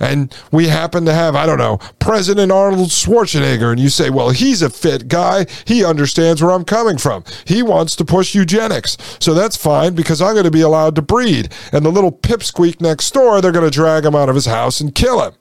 And 0.00 0.34
we 0.52 0.68
happen 0.68 1.04
to 1.06 1.12
have, 1.12 1.34
I 1.34 1.44
don't 1.44 1.58
know, 1.58 1.78
President 1.98 2.52
Arnold 2.52 2.90
Schwarzenegger, 2.90 3.72
and 3.72 3.80
you 3.80 3.88
say, 3.88 4.10
well, 4.10 4.30
he's 4.30 4.62
a 4.62 4.70
fit 4.70 5.08
guy. 5.08 5.46
He 5.64 5.84
understands 5.84 6.40
where 6.40 6.52
I'm 6.52 6.64
coming 6.64 6.98
from. 6.98 7.24
He 7.44 7.62
wants 7.62 7.96
to 7.96 8.04
push 8.04 8.34
eugenics. 8.34 8.96
So 9.18 9.34
that's 9.34 9.56
fine 9.56 9.94
because 9.94 10.22
I'm 10.22 10.34
going 10.34 10.44
to 10.44 10.50
be 10.50 10.60
allowed 10.60 10.94
to 10.96 11.02
breed. 11.02 11.52
And 11.72 11.84
the 11.84 11.90
little 11.90 12.12
pipsqueak 12.12 12.80
next 12.80 13.12
door, 13.12 13.40
they're 13.40 13.52
going 13.52 13.64
to 13.64 13.70
drag 13.70 14.04
him 14.04 14.14
out 14.14 14.28
of 14.28 14.34
his 14.36 14.46
house 14.46 14.80
and 14.80 14.94
kill 14.94 15.22
him. 15.24 15.32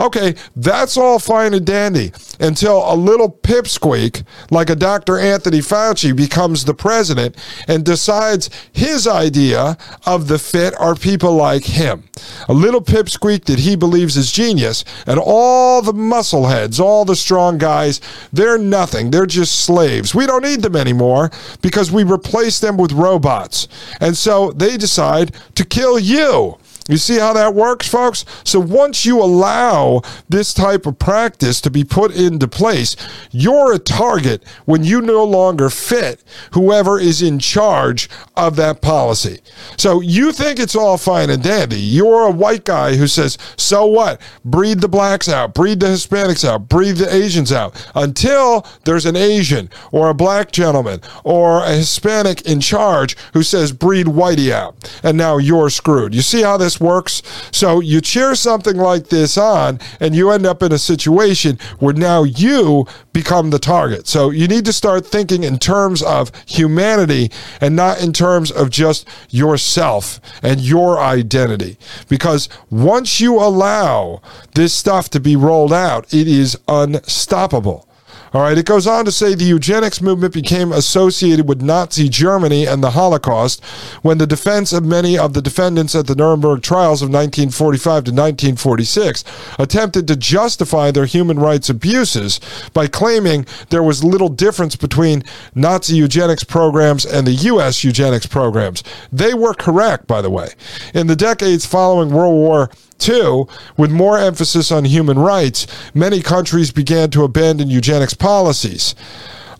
Okay, 0.00 0.34
that's 0.56 0.96
all 0.96 1.18
fine 1.18 1.54
and 1.54 1.66
dandy 1.66 2.12
until 2.40 2.90
a 2.92 2.96
little 2.96 3.30
pipsqueak 3.30 4.24
like 4.50 4.70
a 4.70 4.76
Dr. 4.76 5.18
Anthony 5.18 5.58
Fauci 5.58 6.14
becomes 6.14 6.64
the 6.64 6.74
president 6.74 7.36
and 7.68 7.84
decides 7.84 8.50
his 8.72 9.06
idea 9.06 9.76
of 10.06 10.28
the 10.28 10.38
fit 10.38 10.74
are 10.78 10.94
people 10.94 11.34
like 11.34 11.64
him. 11.64 12.04
A 12.48 12.52
little 12.52 12.80
pipsqueak 12.80 13.44
that 13.44 13.60
he 13.60 13.76
believes 13.76 14.16
is 14.16 14.32
genius, 14.32 14.84
and 15.06 15.18
all 15.18 15.82
the 15.82 15.92
muscle 15.92 16.46
heads, 16.46 16.80
all 16.80 17.04
the 17.04 17.16
strong 17.16 17.58
guys, 17.58 18.00
they're 18.32 18.58
nothing. 18.58 19.10
They're 19.10 19.26
just 19.26 19.64
slaves. 19.64 20.14
We 20.14 20.26
don't 20.26 20.42
need 20.42 20.62
them 20.62 20.76
anymore 20.76 21.30
because 21.60 21.90
we 21.90 22.04
replace 22.04 22.60
them 22.60 22.76
with 22.76 22.92
robots. 22.92 23.68
And 24.00 24.16
so 24.16 24.52
they 24.52 24.76
decide 24.76 25.34
to 25.54 25.64
kill 25.64 25.98
you. 25.98 26.58
You 26.88 26.96
see 26.96 27.18
how 27.18 27.32
that 27.34 27.54
works, 27.54 27.88
folks? 27.88 28.24
So 28.44 28.58
once 28.58 29.06
you 29.06 29.22
allow 29.22 30.02
this 30.28 30.52
type 30.52 30.86
of 30.86 30.98
practice 30.98 31.60
to 31.62 31.70
be 31.70 31.84
put 31.84 32.14
into 32.14 32.48
place, 32.48 32.96
you're 33.30 33.72
a 33.72 33.78
target 33.78 34.42
when 34.64 34.82
you 34.84 35.00
no 35.00 35.24
longer 35.24 35.70
fit 35.70 36.22
whoever 36.52 36.98
is 36.98 37.22
in 37.22 37.38
charge 37.38 38.10
of 38.36 38.56
that 38.56 38.82
policy. 38.82 39.40
So 39.76 40.00
you 40.00 40.32
think 40.32 40.58
it's 40.58 40.76
all 40.76 40.98
fine 40.98 41.30
and 41.30 41.42
dandy. 41.42 41.80
You're 41.80 42.26
a 42.26 42.30
white 42.30 42.64
guy 42.64 42.96
who 42.96 43.06
says, 43.06 43.38
so 43.56 43.86
what? 43.86 44.20
Breed 44.44 44.80
the 44.80 44.88
blacks 44.88 45.28
out, 45.28 45.54
breed 45.54 45.80
the 45.80 45.86
Hispanics 45.86 46.46
out, 46.46 46.68
breed 46.68 46.96
the 46.96 47.14
Asians 47.14 47.52
out 47.52 47.74
until 47.94 48.66
there's 48.84 49.06
an 49.06 49.16
Asian 49.16 49.70
or 49.92 50.10
a 50.10 50.14
black 50.14 50.52
gentleman 50.52 51.00
or 51.24 51.64
a 51.64 51.72
Hispanic 51.72 52.42
in 52.42 52.60
charge 52.60 53.16
who 53.32 53.42
says, 53.42 53.72
breed 53.72 54.06
whitey 54.06 54.50
out. 54.50 54.92
And 55.02 55.16
now 55.16 55.38
you're 55.38 55.70
screwed. 55.70 56.14
You 56.14 56.22
see 56.22 56.42
how 56.42 56.56
this 56.56 56.71
this 56.72 56.80
works. 56.80 57.22
So 57.50 57.80
you 57.80 58.00
cheer 58.00 58.34
something 58.34 58.76
like 58.76 59.08
this 59.08 59.36
on, 59.36 59.78
and 60.00 60.14
you 60.14 60.30
end 60.30 60.46
up 60.46 60.62
in 60.62 60.72
a 60.72 60.78
situation 60.78 61.58
where 61.78 61.94
now 61.94 62.22
you 62.22 62.86
become 63.12 63.50
the 63.50 63.58
target. 63.58 64.06
So 64.06 64.30
you 64.30 64.48
need 64.48 64.64
to 64.64 64.72
start 64.72 65.06
thinking 65.06 65.44
in 65.44 65.58
terms 65.58 66.02
of 66.02 66.32
humanity 66.46 67.30
and 67.60 67.76
not 67.76 68.02
in 68.02 68.12
terms 68.12 68.50
of 68.50 68.70
just 68.70 69.06
yourself 69.28 70.20
and 70.42 70.60
your 70.60 70.98
identity. 70.98 71.76
Because 72.08 72.48
once 72.70 73.20
you 73.20 73.36
allow 73.36 74.22
this 74.54 74.72
stuff 74.72 75.10
to 75.10 75.20
be 75.20 75.36
rolled 75.36 75.72
out, 75.72 76.12
it 76.14 76.26
is 76.26 76.58
unstoppable. 76.68 77.88
All 78.34 78.40
right, 78.40 78.56
it 78.56 78.64
goes 78.64 78.86
on 78.86 79.04
to 79.04 79.12
say 79.12 79.34
the 79.34 79.44
eugenics 79.44 80.00
movement 80.00 80.32
became 80.32 80.72
associated 80.72 81.46
with 81.46 81.60
Nazi 81.60 82.08
Germany 82.08 82.66
and 82.66 82.82
the 82.82 82.92
Holocaust 82.92 83.62
when 84.00 84.16
the 84.16 84.26
defense 84.26 84.72
of 84.72 84.86
many 84.86 85.18
of 85.18 85.34
the 85.34 85.42
defendants 85.42 85.94
at 85.94 86.06
the 86.06 86.14
Nuremberg 86.14 86.62
trials 86.62 87.02
of 87.02 87.10
1945 87.10 87.84
to 88.04 88.10
1946 88.10 89.24
attempted 89.58 90.08
to 90.08 90.16
justify 90.16 90.90
their 90.90 91.04
human 91.04 91.38
rights 91.38 91.68
abuses 91.68 92.40
by 92.72 92.86
claiming 92.86 93.44
there 93.68 93.82
was 93.82 94.02
little 94.02 94.30
difference 94.30 94.76
between 94.76 95.24
Nazi 95.54 95.96
eugenics 95.96 96.42
programs 96.42 97.04
and 97.04 97.26
the 97.26 97.32
U.S. 97.32 97.84
eugenics 97.84 98.26
programs. 98.26 98.82
They 99.12 99.34
were 99.34 99.52
correct, 99.52 100.06
by 100.06 100.22
the 100.22 100.30
way. 100.30 100.48
In 100.94 101.06
the 101.06 101.16
decades 101.16 101.66
following 101.66 102.08
World 102.08 102.32
War 102.32 102.70
Two, 103.02 103.48
with 103.76 103.90
more 103.90 104.16
emphasis 104.16 104.70
on 104.70 104.84
human 104.84 105.18
rights, 105.18 105.66
many 105.92 106.22
countries 106.22 106.70
began 106.70 107.10
to 107.10 107.24
abandon 107.24 107.68
eugenics 107.68 108.14
policies. 108.14 108.94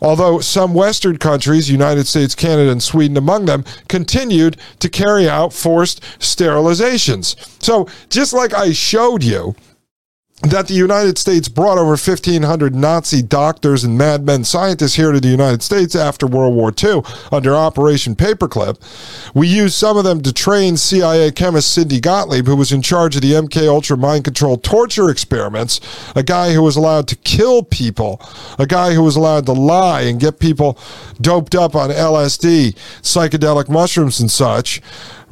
Although 0.01 0.39
some 0.39 0.73
Western 0.73 1.17
countries, 1.17 1.69
United 1.69 2.07
States, 2.07 2.35
Canada, 2.35 2.71
and 2.71 2.81
Sweden 2.81 3.17
among 3.17 3.43
them, 3.43 3.65
continued 3.89 4.55
to 4.79 4.87
carry 4.87 5.27
out 5.27 5.51
forced 5.51 6.01
sterilizations. 6.19 7.35
So, 7.61 7.89
just 8.09 8.31
like 8.31 8.53
I 8.53 8.71
showed 8.71 9.25
you, 9.25 9.55
that 10.43 10.67
the 10.67 10.73
United 10.73 11.17
States 11.17 11.47
brought 11.47 11.77
over 11.77 11.91
1,500 11.91 12.75
Nazi 12.75 13.21
doctors 13.21 13.85
and 13.85 13.97
madmen 13.97 14.43
scientists 14.43 14.95
here 14.95 15.13
to 15.13 15.21
the 15.21 15.29
United 15.29 15.63
States 15.63 15.95
after 15.95 16.27
World 16.27 16.53
War 16.53 16.71
II 16.71 17.01
under 17.31 17.55
Operation 17.55 18.13
Paperclip. 18.13 18.77
We 19.33 19.47
used 19.47 19.75
some 19.75 19.95
of 19.95 20.03
them 20.03 20.21
to 20.21 20.33
train 20.33 20.75
CIA 20.75 21.31
chemist 21.31 21.73
Sidney 21.73 22.01
Gottlieb, 22.01 22.45
who 22.45 22.57
was 22.57 22.73
in 22.73 22.81
charge 22.81 23.15
of 23.15 23.21
the 23.21 23.31
MK 23.31 23.67
Ultra 23.67 23.95
mind 23.95 24.25
control 24.25 24.57
torture 24.57 25.09
experiments, 25.09 25.79
a 26.13 26.23
guy 26.23 26.53
who 26.53 26.61
was 26.61 26.75
allowed 26.75 27.07
to 27.07 27.15
kill 27.15 27.63
people, 27.63 28.21
a 28.59 28.67
guy 28.67 28.93
who 28.93 29.01
was 29.01 29.15
allowed 29.15 29.45
to 29.45 29.53
lie 29.53 30.01
and 30.01 30.19
get 30.19 30.39
people 30.39 30.77
doped 31.21 31.55
up 31.55 31.73
on 31.73 31.89
LSD, 31.89 32.75
psychedelic 33.01 33.69
mushrooms, 33.69 34.19
and 34.19 34.29
such 34.29 34.81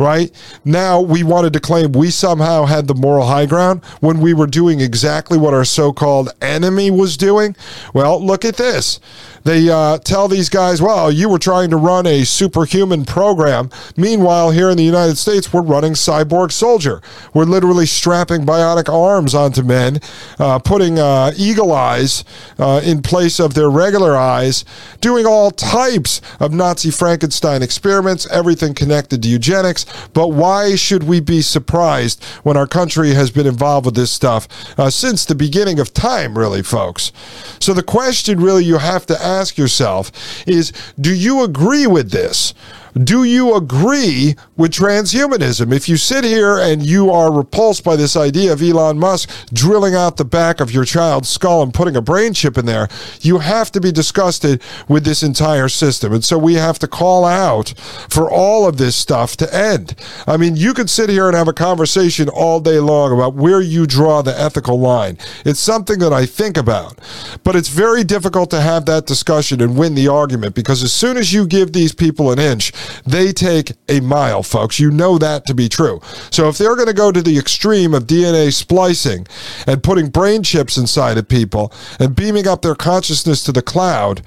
right? 0.02 0.32
Now 0.66 1.00
we 1.00 1.24
wanted 1.24 1.54
to 1.54 1.60
claim 1.60 1.92
we 1.92 2.10
somehow 2.10 2.66
had 2.66 2.88
the 2.88 2.96
moral 2.96 3.28
high 3.28 3.46
ground 3.46 3.86
when 4.00 4.20
we 4.20 4.34
were 4.34 4.48
doing 4.48 4.82
exactly 4.82 5.38
what 5.38 5.54
our 5.54 5.64
so 5.64 5.94
called 5.94 6.30
enemy 6.42 6.92
was 6.92 7.16
doing. 7.16 7.56
Well, 7.94 8.24
look 8.24 8.44
at 8.44 8.58
this. 8.58 9.00
They 9.44 9.70
uh, 9.70 9.98
tell 10.00 10.28
these 10.28 10.50
guys, 10.50 10.82
well, 10.82 11.12
you 11.12 11.30
were 11.30 11.40
trying 11.40 11.70
to 11.72 11.78
run 11.78 12.06
a 12.06 12.24
superhuman 12.24 13.06
program. 13.06 13.70
Meanwhile, 13.98 14.52
here 14.52 14.70
in 14.70 14.78
the 14.78 14.84
United 14.84 15.18
States, 15.18 15.52
we're 15.52 15.62
running 15.62 15.94
Cyborg 15.94 16.52
Soldier. 16.52 17.02
We're 17.34 17.46
literally 17.46 17.86
strapping 17.86 18.46
bionic 18.46 18.92
arms 18.92 19.34
onto 19.34 19.64
men, 19.64 20.00
uh, 20.40 20.60
putting 20.60 21.00
uh, 21.00 21.32
eagle 21.36 21.72
eyes 21.72 22.24
uh, 22.60 22.82
in 22.84 23.02
place 23.02 23.40
of 23.40 23.54
their 23.54 23.70
regular 23.70 24.16
eyes, 24.16 24.66
doing 25.00 25.26
all 25.26 25.52
types 25.52 26.22
of 26.40 26.54
Nazi 26.54 26.92
Frankenstein 26.92 27.62
experiments, 27.62 28.28
everything 28.32 28.74
connected 28.74 29.24
to 29.24 29.30
eugenics. 29.30 29.86
But 30.14 30.30
why 30.30 30.76
should 30.76 31.04
we 31.04 31.20
be 31.20 31.42
surprised 31.42 32.24
when 32.44 32.58
our 32.58 32.68
country 32.68 33.14
has 33.14 33.32
been 33.32 33.48
involved 33.48 33.86
with 33.86 33.96
this 33.96 34.12
stuff 34.12 34.48
uh, 34.78 34.90
since 34.90 35.26
the 35.26 35.36
beginning 35.36 35.80
of 35.80 35.94
time, 35.94 36.38
really, 36.38 36.64
folks? 36.64 37.12
So 37.60 37.74
the 37.74 37.84
question 37.84 38.40
really 38.40 38.64
you 38.64 38.78
have 38.78 39.06
to 39.08 39.22
ask 39.40 39.58
yourself 39.58 40.12
is 40.48 40.74
do 41.00 41.14
you 41.14 41.44
agree 41.44 41.88
with 41.88 42.12
this? 42.12 42.54
Do 42.94 43.24
you 43.24 43.56
agree 43.56 44.36
with 44.58 44.72
transhumanism? 44.72 45.74
If 45.74 45.88
you 45.88 45.98
sit 45.98 46.24
here 46.24 46.58
and 46.58 46.84
you 46.84 47.10
are 47.10 47.32
repulsed 47.32 47.84
by 47.84 47.96
this 47.96 48.16
idea 48.16 48.52
of 48.52 48.62
Elon 48.62 49.00
Musk 49.00 49.30
drilling 49.54 49.96
out 49.96 50.18
the 50.18 50.26
back 50.26 50.60
of 50.60 50.72
your 50.72 50.86
child's 50.86 51.30
skull 51.30 51.64
and 51.64 51.74
putting 51.74 51.96
a 51.96 52.02
brain 52.02 52.34
chip 52.34 52.58
in 52.58 52.66
there, 52.66 52.90
you 53.22 53.40
have 53.40 53.72
to 53.72 53.82
be 53.82 53.92
disgusted 53.92 54.62
with 54.88 55.06
this 55.06 55.24
entire 55.24 55.70
system. 55.70 56.14
And 56.14 56.24
so 56.24 56.38
we 56.38 56.56
have 56.56 56.80
to 56.80 56.88
call 56.88 57.26
out 57.26 57.74
for 58.10 58.30
all 58.30 58.68
of 58.68 58.78
this 58.78 58.96
stuff 58.96 59.38
to 59.38 59.56
end. 59.56 59.96
I 60.28 60.38
mean, 60.38 60.56
you 60.56 60.74
could 60.74 60.90
sit 60.90 61.10
here 61.10 61.28
and 61.28 61.36
have 61.36 61.48
a 61.48 61.54
conversation 61.54 62.30
all 62.30 62.60
day 62.60 62.80
long 62.80 63.14
about 63.14 63.36
where 63.36 63.62
you 63.62 63.88
draw 63.88 64.22
the 64.22 64.38
ethical 64.38 64.80
line. 64.80 65.18
It's 65.46 65.60
something 65.60 66.00
that 66.00 66.14
I 66.14 66.26
think 66.26 66.58
about, 66.58 67.00
but 67.44 67.56
it's 67.56 67.70
very 67.70 68.04
difficult 68.04 68.50
to 68.52 68.62
have 68.62 68.86
that 68.86 69.06
discussion 69.06 69.62
and 69.62 69.78
win 69.78 69.96
the 69.96 70.08
argument 70.08 70.56
because 70.56 70.84
as 70.84 70.94
soon 70.94 71.18
as 71.18 71.34
you 71.34 71.48
give 71.48 71.74
these 71.74 71.94
people 71.94 72.32
an 72.32 72.40
inch, 72.40 72.72
they 73.06 73.32
take 73.32 73.74
a 73.90 74.00
mile, 74.00 74.44
folks. 74.44 74.80
You 74.80 74.92
know 74.92 75.18
that 75.18 75.46
to 75.48 75.54
be 75.54 75.70
true. 75.70 76.02
So 76.32 76.50
if 76.50 76.58
they're 76.58 76.76
going 76.76 76.88
to 76.88 76.94
go 76.94 77.12
to 77.12 77.22
the 77.22 77.38
extreme 77.38 77.94
of 77.94 78.08
DNA 78.08 78.54
splicing 78.54 79.28
and 79.68 79.84
putting 79.84 80.10
brain 80.10 80.44
chips 80.44 80.78
inside 80.78 81.18
of 81.18 81.28
people 81.28 81.74
and 82.00 82.16
beaming 82.16 82.48
up 82.48 82.62
their 82.62 82.76
consciousness 82.76 83.44
to 83.44 83.52
the 83.52 83.62
cloud, 83.62 84.22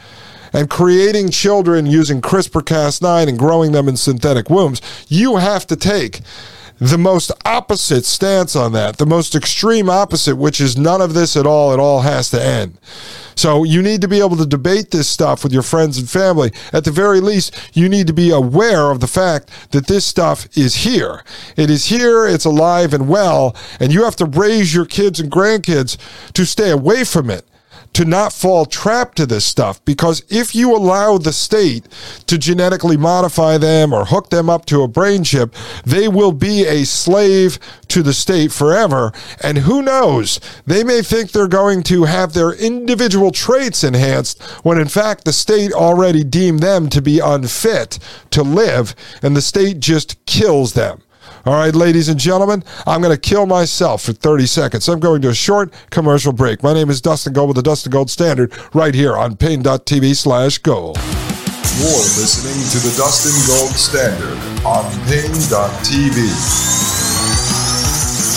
and 0.54 0.70
creating 0.70 1.30
children 1.30 1.84
using 1.84 2.23
CRISPR 2.23 2.62
Cas9 2.62 3.28
and 3.28 3.37
growing 3.37 3.73
them 3.73 3.88
in 3.88 3.96
synthetic 3.96 4.49
wombs, 4.49 4.80
you 5.08 5.37
have 5.37 5.66
to 5.66 5.75
take 5.75 6.20
the 6.78 6.99
most 6.99 7.31
opposite 7.45 8.04
stance 8.04 8.57
on 8.57 8.73
that, 8.73 8.97
the 8.97 9.07
most 9.07 9.35
extreme 9.35 9.88
opposite, 9.88 10.37
which 10.37 10.61
is 10.61 10.76
none 10.76 11.00
of 11.00 11.14
this 11.14 11.37
at 11.37 11.47
all. 11.47 11.73
It 11.73 11.78
all 11.78 12.00
has 12.00 12.31
to 12.31 12.43
end. 12.43 12.78
So 13.37 13.64
you 13.64 13.83
need 13.83 14.00
to 14.00 14.09
be 14.09 14.21
able 14.21 14.37
to 14.37 14.47
debate 14.47 14.90
this 14.90 15.09
stuff 15.09 15.43
with 15.43 15.52
your 15.52 15.62
friends 15.62 15.99
and 15.99 16.09
family. 16.09 16.52
At 16.73 16.85
the 16.85 16.90
very 16.90 17.21
least, 17.21 17.71
you 17.75 17.88
need 17.88 18.07
to 18.07 18.12
be 18.12 18.31
aware 18.31 18.90
of 18.90 19.00
the 19.00 19.07
fact 19.07 19.50
that 19.71 19.87
this 19.87 20.04
stuff 20.04 20.49
is 20.57 20.76
here. 20.76 21.25
It 21.57 21.71
is 21.71 21.87
here, 21.87 22.26
it's 22.26 22.45
alive 22.45 22.95
and 22.95 23.09
well, 23.09 23.57
and 23.81 23.93
you 23.93 24.04
have 24.04 24.16
to 24.16 24.26
raise 24.26 24.75
your 24.75 24.87
kids 24.87 25.21
and 25.21 25.31
grandkids 25.31 25.97
to 26.33 26.45
stay 26.45 26.71
away 26.71 27.04
from 27.04 27.31
it 27.31 27.47
to 27.94 28.04
not 28.04 28.32
fall 28.32 28.66
trap 28.66 29.14
to 29.14 29.24
this 29.24 29.44
stuff 29.44 29.82
because 29.84 30.24
if 30.28 30.54
you 30.54 30.76
allow 30.76 31.16
the 31.16 31.32
state 31.32 31.86
to 32.26 32.36
genetically 32.36 32.96
modify 32.96 33.56
them 33.56 33.92
or 33.92 34.04
hook 34.04 34.30
them 34.30 34.50
up 34.50 34.66
to 34.66 34.82
a 34.82 34.88
brain 34.88 35.24
chip, 35.24 35.54
they 35.84 36.08
will 36.08 36.32
be 36.32 36.66
a 36.66 36.84
slave 36.84 37.58
to 37.88 38.02
the 38.02 38.12
state 38.12 38.52
forever. 38.52 39.12
And 39.42 39.58
who 39.58 39.80
knows, 39.80 40.40
they 40.66 40.82
may 40.82 41.02
think 41.02 41.30
they're 41.30 41.46
going 41.46 41.82
to 41.84 42.04
have 42.04 42.32
their 42.32 42.52
individual 42.52 43.30
traits 43.30 43.84
enhanced 43.84 44.42
when 44.64 44.78
in 44.78 44.88
fact 44.88 45.24
the 45.24 45.32
state 45.32 45.72
already 45.72 46.24
deemed 46.24 46.60
them 46.60 46.88
to 46.88 47.00
be 47.00 47.20
unfit 47.20 47.98
to 48.30 48.42
live 48.42 48.94
and 49.22 49.36
the 49.36 49.42
state 49.42 49.78
just 49.78 50.24
kills 50.26 50.72
them. 50.72 51.03
All 51.46 51.52
right, 51.52 51.74
ladies 51.74 52.08
and 52.08 52.18
gentlemen, 52.18 52.64
I'm 52.86 53.02
going 53.02 53.14
to 53.14 53.20
kill 53.20 53.44
myself 53.44 54.02
for 54.04 54.14
30 54.14 54.46
seconds. 54.46 54.88
I'm 54.88 54.98
going 54.98 55.20
to 55.22 55.28
a 55.28 55.34
short 55.34 55.74
commercial 55.90 56.32
break. 56.32 56.62
My 56.62 56.72
name 56.72 56.88
is 56.88 57.02
Dustin 57.02 57.34
Gold 57.34 57.48
with 57.48 57.56
the 57.56 57.62
Dustin 57.62 57.92
Gold 57.92 58.10
Standard 58.10 58.50
right 58.72 58.94
here 58.94 59.14
on 59.14 59.36
paine.tv 59.36 60.16
slash 60.16 60.56
gold. 60.56 60.96
You're 61.76 61.90
listening 62.16 62.64
to 62.70 62.78
the 62.88 62.94
Dustin 62.96 63.36
Gold 63.46 63.72
Standard 63.72 64.38
on 64.64 64.84
paine.tv. 65.06 66.16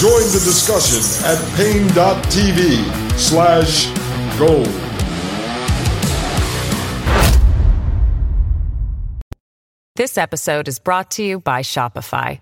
Join 0.01 0.27
the 0.33 0.41
discussion 0.43 0.99
at 1.25 1.39
paine.tv 1.55 3.17
slash 3.17 3.87
gold. 4.37 4.67
This 9.95 10.17
episode 10.17 10.67
is 10.67 10.77
brought 10.77 11.09
to 11.11 11.23
you 11.23 11.39
by 11.39 11.61
Shopify. 11.61 12.41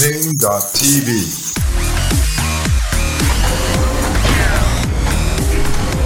paine.tv. 0.00 1.52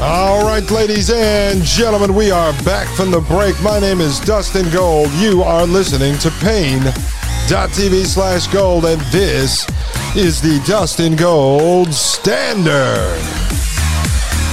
All 0.02 0.44
right, 0.44 0.68
ladies 0.72 1.10
and 1.10 1.62
gentlemen, 1.62 2.14
we 2.14 2.32
are 2.32 2.52
back 2.64 2.88
from 2.96 3.12
the 3.12 3.20
break. 3.20 3.60
My 3.62 3.78
name 3.78 4.00
is 4.00 4.18
Dustin 4.18 4.68
Gold. 4.70 5.12
You 5.12 5.42
are 5.42 5.66
listening 5.66 6.18
to 6.18 6.30
paine.tv 6.40 8.06
slash 8.06 8.48
gold, 8.48 8.86
and 8.86 9.00
this 9.12 9.64
is 10.16 10.40
the 10.40 10.60
Dustin 10.66 11.14
Gold 11.14 11.94
Standard. 11.94 13.22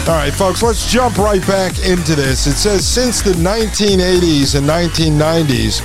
All 0.06 0.16
right, 0.16 0.34
folks, 0.34 0.62
let's 0.62 0.92
jump 0.92 1.18
right 1.18 1.46
back 1.48 1.80
into 1.80 2.14
this. 2.14 2.46
It 2.46 2.56
says 2.56 2.86
since 2.86 3.22
the 3.22 3.32
1980s 3.32 4.56
and 4.56 4.68
1990s, 4.68 5.82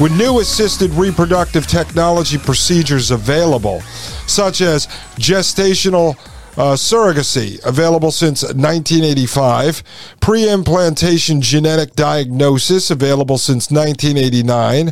with 0.00 0.16
new 0.16 0.40
assisted 0.40 0.90
reproductive 0.92 1.66
technology 1.66 2.38
procedures 2.38 3.10
available, 3.10 3.80
such 4.26 4.60
as 4.60 4.86
gestational 5.16 6.16
uh, 6.58 6.74
surrogacy, 6.74 7.64
available 7.64 8.10
since 8.10 8.42
1985. 8.42 9.82
Pre 10.20 10.50
implantation 10.50 11.40
genetic 11.40 11.94
diagnosis, 11.94 12.90
available 12.90 13.38
since 13.38 13.70
1989. 13.70 14.88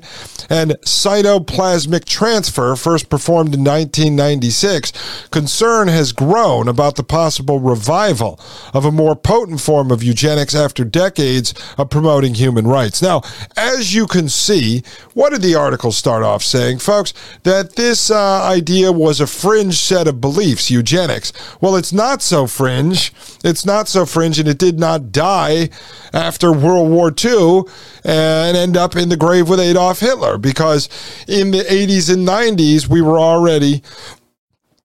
And 0.49 0.71
cytoplasmic 0.87 2.05
transfer, 2.05 2.77
first 2.77 3.11
performed 3.11 3.53
in 3.53 3.65
1996. 3.65 5.29
Concern 5.31 5.89
has 5.89 6.13
grown 6.13 6.69
about 6.69 6.95
the 6.95 7.03
possible 7.03 7.59
revival 7.59 8.39
of 8.73 8.85
a 8.85 8.93
more 8.93 9.17
potent 9.17 9.61
form 9.61 9.91
of 9.91 10.05
eugenics 10.05 10.55
after 10.55 10.85
decades 10.85 11.53
of 11.77 11.91
promoting 11.91 12.35
human 12.35 12.69
rights. 12.69 13.03
Now, 13.03 13.23
as 13.57 13.93
you 13.93 14.07
can 14.07 14.29
see, 14.29 14.85
what 15.15 15.31
did 15.31 15.43
the 15.43 15.57
article 15.57 15.91
start 15.91 16.23
off 16.23 16.45
saying, 16.45 16.79
folks? 16.79 17.13
That 17.43 17.75
this 17.75 18.09
uh, 18.09 18.45
idea 18.45 18.93
was 18.93 19.21
a 19.21 19.27
fringe 19.27 19.79
set 19.79 20.07
of 20.07 20.21
beliefs, 20.21 20.71
eugenics. 20.71 21.33
Well, 21.61 21.77
it's 21.77 21.93
not 21.93 22.23
so 22.23 22.47
fringe. 22.47 23.13
It's 23.45 23.65
not 23.65 23.89
so 23.89 24.07
fringe, 24.07 24.39
and 24.39 24.49
it 24.49 24.59
did 24.59 24.79
not 24.79 25.13
die 25.13 25.71
after 26.13 26.53
World 26.53 26.91
War 26.91 27.13
II 27.13 27.63
and 28.05 28.57
end 28.57 28.77
up 28.77 28.97
in 28.97 29.09
the 29.09 29.17
grave 29.17 29.49
with 29.49 29.61
Adolf 29.61 30.01
Hitler 30.01 30.39
because 30.39 30.89
in 31.29 31.51
the 31.51 31.65
80s 31.65 32.13
and 32.13 32.27
90s, 32.27 32.89
we 32.89 33.01
were 33.03 33.19
already 33.19 33.83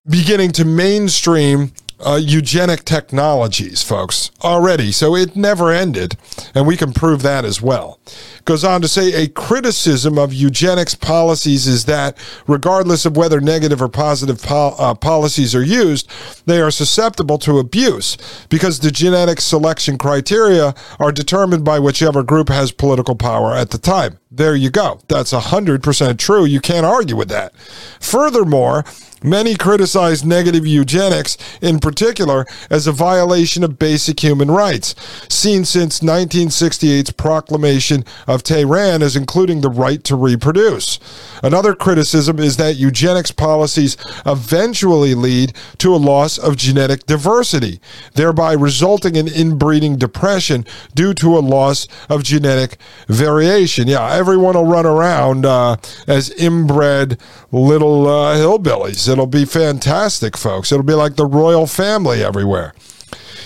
beginning 0.07 0.51
to 0.53 0.65
mainstream 0.65 1.71
uh, 2.05 2.19
eugenic 2.21 2.83
technologies, 2.85 3.83
folks, 3.83 4.31
already. 4.43 4.91
So 4.91 5.15
it 5.15 5.35
never 5.35 5.71
ended, 5.71 6.17
and 6.55 6.65
we 6.65 6.77
can 6.77 6.93
prove 6.93 7.21
that 7.21 7.45
as 7.45 7.61
well. 7.61 7.99
Goes 8.45 8.63
on 8.63 8.81
to 8.81 8.87
say 8.87 9.13
a 9.13 9.27
criticism 9.27 10.17
of 10.17 10.33
eugenics 10.33 10.95
policies 10.95 11.67
is 11.67 11.85
that, 11.85 12.17
regardless 12.47 13.05
of 13.05 13.15
whether 13.15 13.39
negative 13.39 13.81
or 13.81 13.87
positive 13.87 14.41
pol- 14.41 14.75
uh, 14.79 14.95
policies 14.95 15.53
are 15.53 15.63
used, 15.63 16.09
they 16.45 16.59
are 16.59 16.71
susceptible 16.71 17.37
to 17.39 17.59
abuse 17.59 18.17
because 18.49 18.79
the 18.79 18.91
genetic 18.91 19.41
selection 19.41 19.97
criteria 19.97 20.73
are 20.99 21.11
determined 21.11 21.63
by 21.63 21.79
whichever 21.79 22.23
group 22.23 22.49
has 22.49 22.71
political 22.71 23.15
power 23.15 23.53
at 23.53 23.69
the 23.69 23.77
time. 23.77 24.17
There 24.31 24.55
you 24.55 24.69
go. 24.69 25.01
That's 25.07 25.33
100% 25.33 26.17
true. 26.17 26.45
You 26.45 26.61
can't 26.61 26.85
argue 26.85 27.17
with 27.17 27.29
that. 27.29 27.55
Furthermore, 27.99 28.85
Many 29.23 29.53
criticize 29.53 30.25
negative 30.25 30.65
eugenics, 30.65 31.37
in 31.61 31.79
particular, 31.79 32.47
as 32.71 32.87
a 32.87 32.91
violation 32.91 33.63
of 33.63 33.77
basic 33.77 34.19
human 34.19 34.49
rights, 34.49 34.95
seen 35.29 35.63
since 35.63 35.99
1968's 35.99 37.11
proclamation 37.11 38.03
of 38.31 38.43
Tehran 38.43 39.01
as 39.01 39.15
including 39.15 39.61
the 39.61 39.69
right 39.69 40.03
to 40.05 40.15
reproduce. 40.15 40.99
Another 41.43 41.75
criticism 41.75 42.39
is 42.39 42.57
that 42.57 42.75
eugenics 42.75 43.31
policies 43.31 43.97
eventually 44.25 45.13
lead 45.13 45.53
to 45.79 45.93
a 45.93 45.97
loss 45.97 46.37
of 46.37 46.55
genetic 46.55 47.05
diversity, 47.05 47.79
thereby 48.13 48.53
resulting 48.53 49.15
in 49.15 49.27
inbreeding 49.27 49.97
depression 49.97 50.65
due 50.95 51.13
to 51.15 51.37
a 51.37 51.39
loss 51.39 51.87
of 52.09 52.23
genetic 52.23 52.77
variation. 53.07 53.87
Yeah, 53.87 54.13
everyone 54.13 54.55
will 54.55 54.65
run 54.65 54.85
around 54.85 55.45
uh, 55.45 55.77
as 56.07 56.29
inbred 56.31 57.19
little 57.51 58.07
uh, 58.07 58.35
hillbillies. 58.35 59.09
It'll 59.09 59.27
be 59.27 59.45
fantastic, 59.45 60.37
folks. 60.37 60.71
It'll 60.71 60.83
be 60.83 60.93
like 60.93 61.15
the 61.15 61.25
royal 61.25 61.67
family 61.67 62.23
everywhere. 62.23 62.73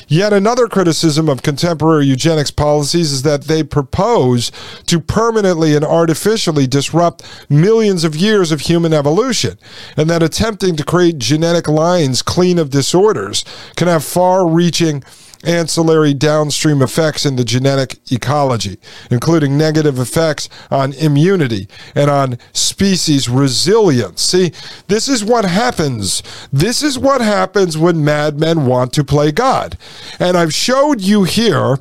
Yet 0.08 0.34
another 0.34 0.68
criticism 0.68 1.30
of 1.30 1.42
contemporary 1.42 2.06
eugenics 2.06 2.52
policies 2.52 3.12
is 3.12 3.24
that 3.24 3.46
they 3.46 3.64
propose 3.64 4.52
to 4.86 5.00
permanently 5.00 5.76
and 5.76 5.84
artificially 5.84 6.68
disrupt 6.68 7.24
millions 7.50 8.04
of 8.04 8.16
years 8.16 8.52
of 8.52 8.62
human 8.62 8.94
evolution, 8.94 9.58
and 9.98 10.10
that 10.10 10.24
attempting 10.24 10.76
to 10.76 10.84
create 10.84 11.18
genetic 11.18 11.68
lines 11.68 12.22
clean 12.22 12.60
of 12.60 12.70
disorders 12.70 13.44
can 13.76 13.88
have 13.88 14.04
far 14.04 14.48
reaching 14.48 15.04
ancillary 15.46 16.14
downstream 16.14 16.82
effects 16.82 17.26
in 17.26 17.36
the 17.36 17.44
genetic 17.44 17.98
ecology, 18.12 18.78
including 19.10 19.58
negative 19.58 20.00
effects 20.00 20.50
on 20.72 20.94
immunity 20.94 21.68
and 21.94 22.10
on 22.10 22.38
species 22.54 23.30
resilience. 23.30 24.22
See, 24.22 24.52
this 24.88 25.08
is 25.08 25.24
what 25.24 25.46
happens. 25.46 26.24
This 26.52 26.84
is 26.84 27.00
what 27.00 27.22
happens 27.22 27.78
when 27.78 28.04
madmen 28.04 28.66
want 28.66 28.94
to 28.94 29.04
play 29.04 29.32
God. 29.32 29.78
And 30.20 30.38
I've 30.38 30.54
showed 30.54 31.02
you 31.02 31.24
here 31.24 31.80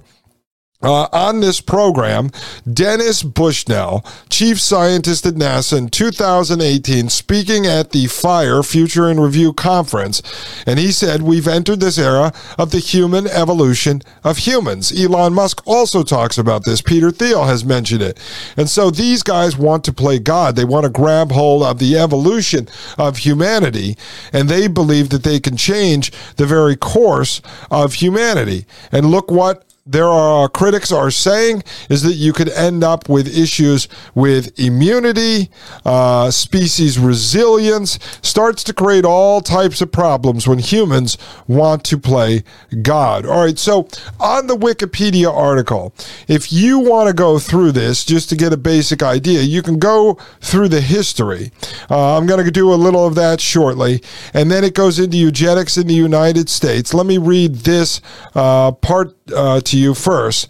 uh, 0.84 1.08
on 1.12 1.40
this 1.40 1.60
program, 1.60 2.30
Dennis 2.70 3.22
Bushnell, 3.22 4.04
chief 4.28 4.60
scientist 4.60 5.24
at 5.26 5.34
NASA 5.34 5.78
in 5.78 5.88
2018, 5.88 7.08
speaking 7.08 7.66
at 7.66 7.90
the 7.90 8.06
FIRE 8.06 8.62
Future 8.62 9.08
in 9.08 9.18
Review 9.18 9.52
conference. 9.52 10.22
And 10.66 10.78
he 10.78 10.92
said, 10.92 11.22
We've 11.22 11.48
entered 11.48 11.80
this 11.80 11.98
era 11.98 12.32
of 12.58 12.70
the 12.70 12.78
human 12.78 13.26
evolution 13.26 14.02
of 14.22 14.38
humans. 14.38 14.92
Elon 14.92 15.32
Musk 15.32 15.62
also 15.66 16.02
talks 16.02 16.36
about 16.36 16.64
this. 16.64 16.82
Peter 16.82 17.10
Thiel 17.10 17.44
has 17.44 17.64
mentioned 17.64 18.02
it. 18.02 18.20
And 18.56 18.68
so 18.68 18.90
these 18.90 19.22
guys 19.22 19.56
want 19.56 19.84
to 19.84 19.92
play 19.92 20.18
God. 20.18 20.56
They 20.56 20.64
want 20.64 20.84
to 20.84 20.90
grab 20.90 21.32
hold 21.32 21.62
of 21.62 21.78
the 21.78 21.96
evolution 21.96 22.68
of 22.98 23.18
humanity, 23.18 23.96
and 24.32 24.48
they 24.48 24.66
believe 24.66 25.08
that 25.10 25.24
they 25.24 25.40
can 25.40 25.56
change 25.56 26.12
the 26.36 26.46
very 26.46 26.76
course 26.76 27.40
of 27.70 27.94
humanity. 27.94 28.66
And 28.92 29.06
look 29.06 29.30
what 29.30 29.64
there 29.86 30.08
are 30.08 30.48
critics 30.48 30.90
are 30.90 31.10
saying 31.10 31.62
is 31.90 32.02
that 32.02 32.14
you 32.14 32.32
could 32.32 32.48
end 32.48 32.82
up 32.82 33.06
with 33.06 33.26
issues 33.36 33.86
with 34.14 34.58
immunity, 34.58 35.50
uh, 35.84 36.30
species 36.30 36.98
resilience, 36.98 37.98
starts 38.22 38.64
to 38.64 38.72
create 38.72 39.04
all 39.04 39.42
types 39.42 39.82
of 39.82 39.92
problems 39.92 40.48
when 40.48 40.58
humans 40.58 41.18
want 41.46 41.84
to 41.84 41.98
play 41.98 42.42
God. 42.80 43.26
All 43.26 43.44
right, 43.44 43.58
so 43.58 43.86
on 44.18 44.46
the 44.46 44.56
Wikipedia 44.56 45.30
article, 45.30 45.92
if 46.28 46.50
you 46.50 46.78
want 46.78 47.08
to 47.08 47.14
go 47.14 47.38
through 47.38 47.72
this 47.72 48.06
just 48.06 48.30
to 48.30 48.36
get 48.36 48.54
a 48.54 48.56
basic 48.56 49.02
idea, 49.02 49.42
you 49.42 49.60
can 49.60 49.78
go 49.78 50.14
through 50.40 50.68
the 50.68 50.80
history. 50.80 51.52
Uh, 51.90 52.16
I'm 52.16 52.24
going 52.26 52.42
to 52.42 52.50
do 52.50 52.72
a 52.72 52.74
little 52.74 53.06
of 53.06 53.16
that 53.16 53.38
shortly, 53.38 54.02
and 54.32 54.50
then 54.50 54.64
it 54.64 54.72
goes 54.72 54.98
into 54.98 55.18
eugenics 55.18 55.76
in 55.76 55.88
the 55.88 55.94
United 55.94 56.48
States. 56.48 56.94
Let 56.94 57.04
me 57.04 57.18
read 57.18 57.56
this 57.56 58.00
uh, 58.34 58.72
part 58.72 59.14
uh, 59.32 59.60
to 59.60 59.78
you 59.78 59.94
first. 59.94 60.48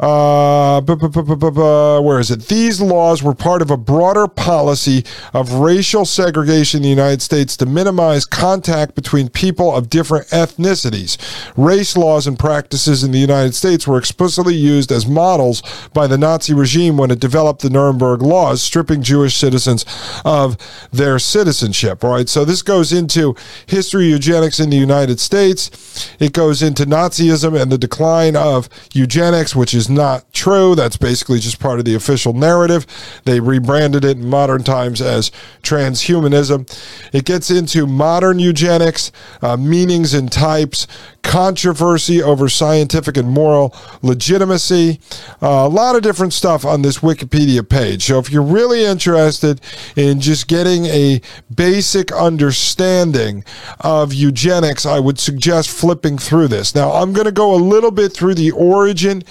Uh, 0.00 0.80
where 0.80 2.18
is 2.18 2.30
it? 2.30 2.48
These 2.48 2.80
laws 2.80 3.22
were 3.22 3.34
part 3.34 3.60
of 3.60 3.70
a 3.70 3.76
broader 3.76 4.26
policy 4.26 5.04
of 5.34 5.52
racial 5.52 6.06
segregation 6.06 6.78
in 6.78 6.84
the 6.84 6.88
United 6.88 7.20
States 7.20 7.54
to 7.58 7.66
minimize 7.66 8.24
contact 8.24 8.94
between 8.94 9.28
people 9.28 9.76
of 9.76 9.90
different 9.90 10.26
ethnicities. 10.28 11.18
Race 11.54 11.98
laws 11.98 12.26
and 12.26 12.38
practices 12.38 13.04
in 13.04 13.12
the 13.12 13.18
United 13.18 13.54
States 13.54 13.86
were 13.86 13.98
explicitly 13.98 14.54
used 14.54 14.90
as 14.90 15.06
models 15.06 15.62
by 15.92 16.06
the 16.06 16.16
Nazi 16.16 16.54
regime 16.54 16.96
when 16.96 17.10
it 17.10 17.20
developed 17.20 17.60
the 17.60 17.68
Nuremberg 17.68 18.22
laws, 18.22 18.62
stripping 18.62 19.02
Jewish 19.02 19.36
citizens 19.36 19.84
of 20.24 20.56
their 20.90 21.18
citizenship. 21.18 22.02
All 22.02 22.12
right, 22.12 22.28
so 22.28 22.46
this 22.46 22.62
goes 22.62 22.90
into 22.90 23.36
history 23.66 24.06
eugenics 24.06 24.58
in 24.60 24.70
the 24.70 24.78
United 24.78 25.20
States. 25.20 26.08
It 26.18 26.32
goes 26.32 26.62
into 26.62 26.86
Nazism 26.86 27.60
and 27.60 27.70
the 27.70 27.76
decline 27.76 28.34
of 28.34 28.70
eugenics, 28.94 29.54
which 29.54 29.74
is 29.74 29.89
not 29.90 30.32
true. 30.32 30.74
That's 30.74 30.96
basically 30.96 31.38
just 31.38 31.60
part 31.60 31.78
of 31.78 31.84
the 31.84 31.94
official 31.94 32.32
narrative. 32.32 32.86
They 33.24 33.40
rebranded 33.40 34.04
it 34.04 34.16
in 34.16 34.26
modern 34.26 34.62
times 34.62 35.00
as 35.00 35.30
transhumanism. 35.62 36.68
It 37.12 37.24
gets 37.24 37.50
into 37.50 37.86
modern 37.86 38.38
eugenics, 38.38 39.12
uh, 39.42 39.56
meanings 39.56 40.14
and 40.14 40.30
types, 40.30 40.86
controversy 41.22 42.22
over 42.22 42.48
scientific 42.48 43.16
and 43.16 43.28
moral 43.28 43.74
legitimacy, 44.02 45.00
uh, 45.42 45.46
a 45.46 45.68
lot 45.68 45.96
of 45.96 46.02
different 46.02 46.32
stuff 46.32 46.64
on 46.64 46.82
this 46.82 46.98
Wikipedia 46.98 47.66
page. 47.68 48.04
So 48.04 48.18
if 48.18 48.30
you're 48.30 48.42
really 48.42 48.84
interested 48.84 49.60
in 49.96 50.20
just 50.20 50.48
getting 50.48 50.86
a 50.86 51.20
basic 51.54 52.12
understanding 52.12 53.44
of 53.80 54.12
eugenics, 54.12 54.84
I 54.84 54.98
would 54.98 55.18
suggest 55.18 55.70
flipping 55.70 56.18
through 56.18 56.48
this. 56.48 56.74
Now, 56.74 56.92
I'm 56.92 57.12
going 57.12 57.26
to 57.26 57.32
go 57.32 57.54
a 57.54 57.56
little 57.56 57.90
bit 57.90 58.12
through 58.12 58.34
the 58.34 58.50
origin 58.50 59.22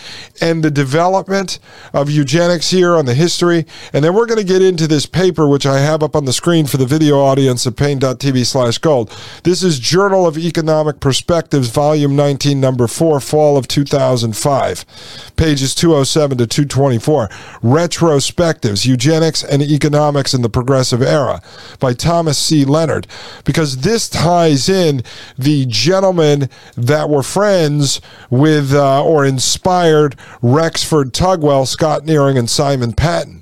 and 0.41 0.63
the 0.63 0.71
development 0.71 1.59
of 1.93 2.09
eugenics 2.09 2.69
here 2.69 2.95
on 2.95 3.05
the 3.05 3.13
history, 3.13 3.65
and 3.93 4.03
then 4.03 4.13
we're 4.13 4.25
going 4.25 4.39
to 4.39 4.45
get 4.45 4.61
into 4.61 4.87
this 4.87 5.05
paper, 5.05 5.47
which 5.47 5.65
I 5.65 5.79
have 5.79 6.03
up 6.03 6.15
on 6.15 6.25
the 6.25 6.33
screen 6.33 6.65
for 6.65 6.77
the 6.77 6.85
video 6.85 7.19
audience 7.19 7.65
at 7.67 7.75
paine.tv 7.75 8.45
slash 8.45 8.77
gold. 8.77 9.15
This 9.43 9.63
is 9.63 9.79
Journal 9.79 10.25
of 10.25 10.37
Economic 10.37 10.99
Perspectives, 10.99 11.69
Volume 11.79 12.13
19, 12.13 12.59
Number 12.59 12.87
4, 12.87 13.21
Fall 13.21 13.55
of 13.55 13.65
2005, 13.69 15.33
pages 15.37 15.73
207 15.73 16.37
to 16.39 16.45
224. 16.45 17.29
Retrospectives, 17.63 18.85
Eugenics 18.85 19.45
and 19.45 19.61
Economics 19.61 20.33
in 20.33 20.41
the 20.41 20.49
Progressive 20.49 21.01
Era 21.01 21.41
by 21.79 21.93
Thomas 21.93 22.37
C. 22.37 22.65
Leonard, 22.65 23.07
because 23.45 23.77
this 23.77 24.09
ties 24.09 24.67
in 24.67 25.03
the 25.37 25.65
gentlemen 25.67 26.49
that 26.75 27.09
were 27.09 27.23
friends 27.23 28.01
with 28.29 28.73
uh, 28.73 29.01
or 29.01 29.25
inspired 29.25 30.17
Rexford 30.41 31.13
Tugwell, 31.13 31.65
Scott 31.65 32.03
Nearing, 32.03 32.37
and 32.37 32.49
Simon 32.49 32.91
Patten 32.91 33.41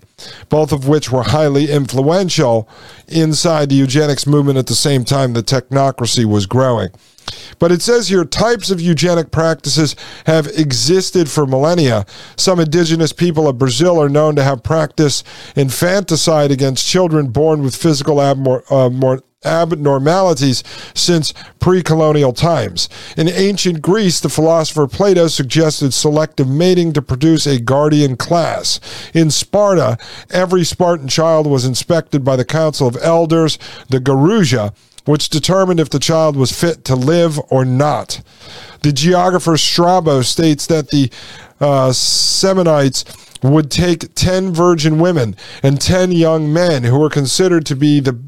both 0.50 0.72
of 0.72 0.88
which 0.88 1.12
were 1.12 1.22
highly 1.24 1.72
influential 1.72 2.68
inside 3.08 3.70
the 3.70 3.76
eugenics 3.76 4.26
movement 4.26 4.58
at 4.58 4.66
the 4.66 4.74
same 4.74 5.06
time 5.06 5.34
the 5.34 5.44
technocracy 5.44 6.26
was 6.26 6.48
growing. 6.48 6.90
But 7.60 7.72
it 7.72 7.82
says 7.82 8.08
here 8.08 8.26
types 8.26 8.72
of 8.72 8.82
eugenic 8.82 9.32
practices 9.32 9.96
have 10.26 10.48
existed 10.48 11.30
for 11.30 11.46
millennia. 11.46 12.06
Some 12.36 12.60
indigenous 12.60 13.14
people 13.14 13.48
of 13.48 13.58
Brazil 13.58 14.02
are 14.02 14.10
known 14.10 14.36
to 14.36 14.44
have 14.44 14.64
practiced 14.64 15.26
infanticide 15.56 16.52
against 16.52 16.88
children 16.88 17.28
born 17.28 17.64
with 17.64 17.76
physical 17.76 18.18
abmor- 18.18 18.64
uh, 18.70 19.20
abnormalities 19.46 20.64
since 20.94 21.34
pre 21.60 21.82
colonial 21.82 22.34
times. 22.34 22.90
In 23.16 23.30
ancient 23.30 23.82
Greece, 23.82 24.20
the 24.20 24.30
philosopher 24.30 24.88
Plato 24.88 25.28
suggested 25.28 25.94
selective 25.94 26.48
mating 26.48 26.94
to 26.94 27.02
produce 27.02 27.46
a 27.46 27.60
guardian 27.60 28.18
class. 28.18 28.80
In 29.14 29.32
Sparta, 29.32 29.98
every 30.30 30.64
Spartan 30.64 31.08
child 31.08 31.48
was 31.48 31.66
inspected 31.66 32.24
by 32.24 32.36
the 32.36 32.46
Council 32.46 32.88
of 32.88 32.98
Elders, 33.02 33.58
the 33.90 34.00
Gerousia, 34.00 34.74
which 35.08 35.30
determined 35.30 35.80
if 35.80 35.90
the 35.90 36.00
child 36.00 36.36
was 36.36 36.52
fit 36.52 36.84
to 36.86 36.96
live 36.96 37.40
or 37.50 37.66
not. 37.66 38.22
The 38.82 38.92
geographer 38.92 39.58
Strabo 39.58 40.22
states 40.22 40.68
that 40.68 40.90
the 40.90 41.10
uh, 41.60 41.90
Samnites 41.90 43.06
would 43.44 43.70
take 43.72 44.14
10 44.16 44.54
virgin 44.54 45.00
women 45.00 45.36
and 45.64 45.80
10 45.80 46.12
young 46.12 46.52
men 46.52 46.84
who 46.84 47.00
were 47.00 47.10
considered 47.10 47.66
to 47.68 47.76
be 47.76 48.00
the 48.00 48.20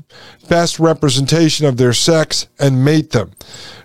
best 0.48 0.80
representation 0.80 1.66
of 1.66 1.78
their 1.78 1.94
sex 1.94 2.48
and 2.60 2.86
mate 2.86 3.12
them. 3.12 3.32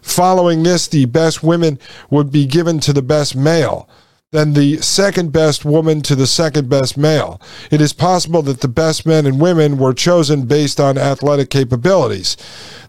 Following 0.03 0.63
this, 0.63 0.87
the 0.87 1.07
best 1.07 1.43
women 1.43 1.79
would 2.11 2.31
be 2.31 2.47
given 2.47 2.79
to 2.81 2.93
the 2.93 3.03
best 3.03 3.35
male 3.35 3.89
then 4.35 4.53
the 4.55 4.79
second 4.79 5.31
best 5.33 5.65
woman 5.65 6.03
to 6.03 6.17
the 6.17 6.27
second 6.27 6.69
best 6.69 6.99
male. 6.99 7.41
It 7.71 7.81
is 7.81 7.93
possible 7.93 8.43
that 8.43 8.63
the 8.63 8.69
best 8.69 9.07
men 9.07 9.27
and 9.27 9.41
women 9.41 9.79
were 9.79 9.95
chosen 9.95 10.47
based 10.47 10.81
on 10.81 10.99
athletic 10.99 11.51
capabilities. 11.51 12.37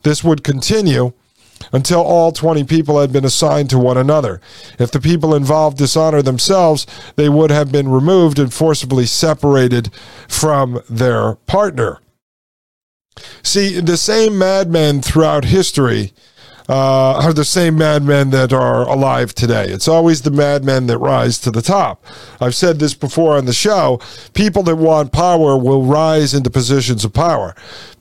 This 0.06 0.24
would 0.24 0.44
continue 0.44 1.14
until 1.74 2.00
all 2.00 2.32
20 2.32 2.64
people 2.66 3.02
had 3.02 3.12
been 3.12 3.26
assigned 3.26 3.72
to 3.72 3.80
one 3.80 3.98
another. 3.98 4.40
If 4.78 4.92
the 4.92 5.00
people 5.00 5.34
involved 5.34 5.80
dishonor 5.80 6.22
themselves, 6.22 6.86
they 7.16 7.28
would 7.28 7.50
have 7.50 7.72
been 7.72 7.90
removed 7.90 8.38
and 8.38 8.54
forcibly 8.54 9.08
separated 9.08 9.92
from 10.28 10.80
their 10.88 11.36
partner. 11.48 12.02
See, 13.42 13.80
the 13.80 13.98
same 13.98 14.38
madmen 14.38 15.02
throughout 15.02 15.46
history 15.46 16.14
uh, 16.68 17.20
are 17.24 17.34
the 17.34 17.46
same 17.46 17.78
madmen 17.78 18.32
that 18.32 18.52
are 18.52 18.88
alive 18.88 19.34
today. 19.34 19.66
It's 19.66 19.88
always 19.88 20.22
the 20.22 20.32
madmen 20.32 20.88
that 20.88 20.98
rise 20.98 21.40
to 21.40 21.52
the 21.52 21.62
top. 21.62 22.04
I've 22.42 22.56
said 22.56 22.80
this 22.80 22.94
before 22.94 23.38
on 23.38 23.46
the 23.46 23.54
show. 23.54 24.00
People 24.34 24.64
that 24.64 24.76
want 24.76 25.12
power 25.12 25.58
will 25.58 25.84
rise 25.84 26.34
into 26.34 26.50
positions 26.50 27.06
of 27.06 27.14
power. 27.14 27.56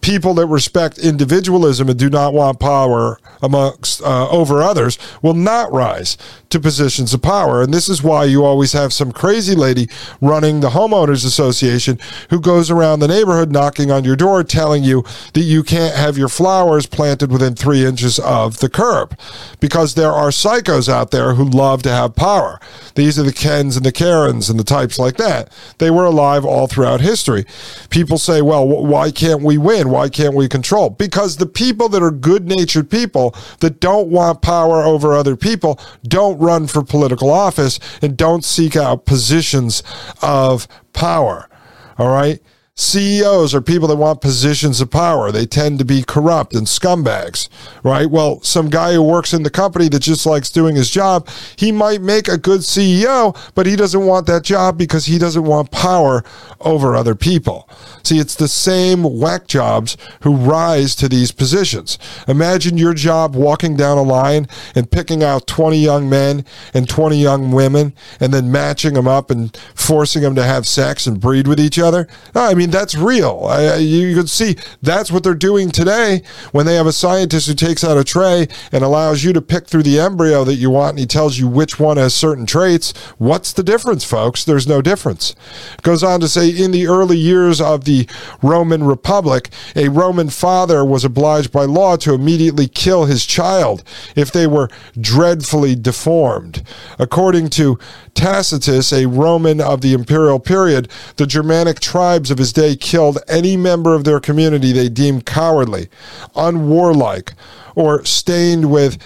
People 0.05 0.35
that 0.35 0.47
respect 0.47 0.99
individualism 0.99 1.89
and 1.89 1.99
do 1.99 2.11
not 2.11 2.35
want 2.35 2.61
power 2.61 3.19
amongst 3.43 4.03
uh, 4.03 4.29
over 4.29 4.63
others 4.63 4.99
will 5.23 5.33
not 5.33 5.73
rise 5.73 6.19
to 6.51 6.61
positions 6.61 7.15
of 7.15 7.23
power. 7.23 7.63
And 7.63 7.73
this 7.73 7.89
is 7.89 8.03
why 8.03 8.25
you 8.25 8.45
always 8.45 8.75
have 8.75 8.93
some 8.93 9.13
crazy 9.13 9.55
lady 9.55 9.89
running 10.21 10.61
the 10.61 10.69
homeowners 10.69 11.25
association 11.25 11.99
who 12.29 12.39
goes 12.39 12.71
around 12.71 13.01
the 13.01 13.09
neighborhood 13.09 13.51
knocking 13.51 13.91
on 13.91 14.05
your 14.05 14.15
door 14.15 14.45
telling 14.45 14.85
you 14.85 15.05
that 15.33 15.41
you 15.41 15.63
can't 15.63 15.97
have 15.97 16.19
your 16.19 16.29
flowers 16.29 16.85
planted 16.85 17.33
within 17.33 17.55
three 17.55 17.83
inches 17.83 18.19
of 18.19 18.59
the 18.59 18.69
curb 18.69 19.19
because 19.59 19.95
there 19.95 20.13
are 20.13 20.29
psychos 20.29 20.87
out 20.87 21.13
there 21.13 21.33
who 21.35 21.49
love 21.49 21.83
to 21.83 21.91
have 21.91 22.15
power. 22.15 22.61
These 22.95 23.19
are 23.19 23.23
the 23.23 23.33
Kens 23.33 23.75
and 23.75 23.87
the 23.87 23.91
Karens 23.91 24.51
and 24.51 24.61
the 24.61 24.65
types 24.65 24.99
like 24.99 25.17
that. 25.17 25.51
They 25.79 25.91
were 25.91 26.05
alive 26.05 26.45
all 26.45 26.67
throughout 26.67 27.01
history. 27.01 27.47
People 27.89 28.19
say, 28.19 28.43
well, 28.43 28.69
why 28.69 29.11
can't 29.11 29.43
we 29.43 29.57
win? 29.57 29.94
Why 29.95 30.09
can't 30.09 30.35
we 30.35 30.49
control? 30.49 30.91
Because 30.91 31.37
the 31.37 31.47
people 31.47 31.89
that 31.91 32.03
are 32.03 32.11
good 32.11 32.49
natured 32.49 32.91
people 32.91 33.33
that 33.61 33.79
don't 33.79 34.09
want 34.09 34.43
power 34.43 34.83
over 34.83 35.15
other 35.15 35.37
people 35.37 35.79
don't 36.03 36.37
run 36.41 36.67
for 36.67 36.83
political 36.83 37.31
office 37.31 37.79
and 38.03 38.17
don't 38.17 38.45
seek 38.45 38.75
out 38.75 39.07
positions 39.07 39.85
of 40.21 40.67
power. 40.95 41.49
All 41.97 42.13
right. 42.13 42.43
CEOs 42.77 43.55
are 43.55 43.61
people 43.61 43.87
that 43.87 43.95
want 43.95 44.21
positions 44.21 44.81
of 44.81 44.91
power. 44.91 45.31
They 45.31 45.47
tend 45.47 45.79
to 45.79 45.85
be 45.85 46.03
corrupt 46.03 46.57
and 46.57 46.67
scumbags, 46.67 47.49
right? 47.85 48.11
Well, 48.11 48.41
some 48.43 48.69
guy 48.69 48.95
who 48.95 49.03
works 49.03 49.33
in 49.33 49.45
the 49.45 49.51
company 49.51 49.89
that 49.91 50.03
just 50.03 50.27
likes 50.27 50.51
doing 50.51 50.75
his 50.75 50.91
job, 50.91 51.29
he 51.55 51.71
might 51.71 52.03
make 52.03 52.27
a 52.27 52.37
good 52.37 52.63
CEO, 52.63 53.37
but 53.55 53.67
he 53.67 53.77
doesn't 53.77 54.05
want 54.05 54.27
that 54.27 54.43
job 54.43 54.77
because 54.77 55.07
he 55.07 55.19
doesn't 55.21 55.45
want 55.45 55.71
power 55.71 56.25
over 56.61 56.97
other 56.97 57.15
people. 57.15 57.69
See, 58.03 58.19
it's 58.19 58.35
the 58.35 58.49
same 58.49 59.05
whack 59.21 59.47
jobs 59.47 59.97
who 60.23 60.35
rise 60.35 60.97
to 60.97 61.09
these 61.09 61.31
positions. 61.31 61.97
Imagine 62.27 62.77
your 62.77 62.95
job 62.95 63.37
walking 63.37 63.77
down 63.77 63.99
a 63.99 64.03
line 64.03 64.49
and 64.75 64.91
picking 64.91 65.23
out 65.23 65.47
20 65.47 65.79
young 65.79 66.11
men 66.11 66.45
and 66.75 66.89
20 66.89 67.17
young 67.17 67.53
women 67.53 67.95
and 68.19 68.35
then 68.35 68.51
matching 68.51 68.95
them 68.95 69.07
up 69.07 69.31
and 69.31 69.57
forcing 69.77 70.23
them 70.23 70.35
to 70.35 70.43
have 70.43 70.67
sex 70.67 71.07
and 71.07 71.21
breed 71.21 71.47
with 71.47 71.61
each 71.61 71.79
other. 71.79 72.09
I 72.35 72.55
mean, 72.55 72.64
mean, 72.65 72.71
that's 72.71 72.95
real. 72.95 73.47
I, 73.49 73.77
you 73.77 74.15
can 74.15 74.27
see 74.27 74.57
that's 74.83 75.13
what 75.13 75.23
they're 75.23 75.35
doing 75.35 75.71
today 75.71 76.23
when 76.53 76.65
they 76.65 76.77
have 76.77 76.87
a 76.87 76.93
scientist 76.93 77.47
who 77.47 77.55
takes 77.55 77.85
out 77.85 77.99
a 77.99 78.05
tray 78.05 78.49
and 78.73 78.83
allows 78.83 79.23
you 79.23 79.33
to 79.35 79.43
pick 79.43 79.67
through 79.67 79.83
the 79.83 80.01
embryo 80.01 80.45
that 80.45 80.55
you 80.55 80.71
want 80.71 80.91
and 80.91 80.99
he 80.99 81.07
tells 81.07 81.39
you 81.39 81.47
which 81.47 81.79
one 81.79 81.99
has 81.99 82.15
certain 82.15 82.47
traits. 82.47 82.93
What's 83.19 83.53
the 83.53 83.63
difference, 83.63 84.05
folks? 84.05 84.45
There's 84.45 84.67
no 84.67 84.81
difference. 84.81 85.35
It 85.75 85.83
goes 85.83 86.03
on 86.03 86.21
to 86.21 86.29
say 86.29 86.49
in 86.49 86.71
the 86.71 86.87
early 86.87 87.19
years 87.19 87.61
of 87.61 87.85
the 87.85 88.09
Roman 88.43 88.85
Republic, 88.85 89.51
a 89.77 89.89
Roman 89.89 90.31
father 90.31 90.85
was 90.85 91.05
obliged 91.05 91.53
by 91.53 91.65
law 91.65 91.97
to 91.97 92.15
immediately 92.15 92.67
kill 92.67 93.05
his 93.05 93.27
child 93.27 93.85
if 94.17 94.33
they 94.33 94.47
were 94.47 94.71
dreadfully 94.99 95.75
deformed. 95.75 96.67
According 96.99 97.51
to 97.51 97.79
Tacitus, 98.15 98.93
a 98.93 99.07
Roman 99.07 99.61
of 99.61 99.83
the 99.83 99.93
imperial 99.93 100.41
period, 100.41 100.89
the 101.17 101.27
Germanic 101.27 101.81
tribes 101.81 102.31
of 102.31 102.39
his 102.39 102.54
day 102.55 102.77
killed 102.77 103.19
any 103.29 103.57
member 103.57 103.95
of 103.95 104.05
their 104.05 104.21
community 104.21 104.73
they 104.73 104.89
deemed 104.89 105.27
cowardly, 105.27 105.89
unwarlike, 106.35 107.35
or 107.75 108.05
stained 108.05 108.71
with 108.71 108.99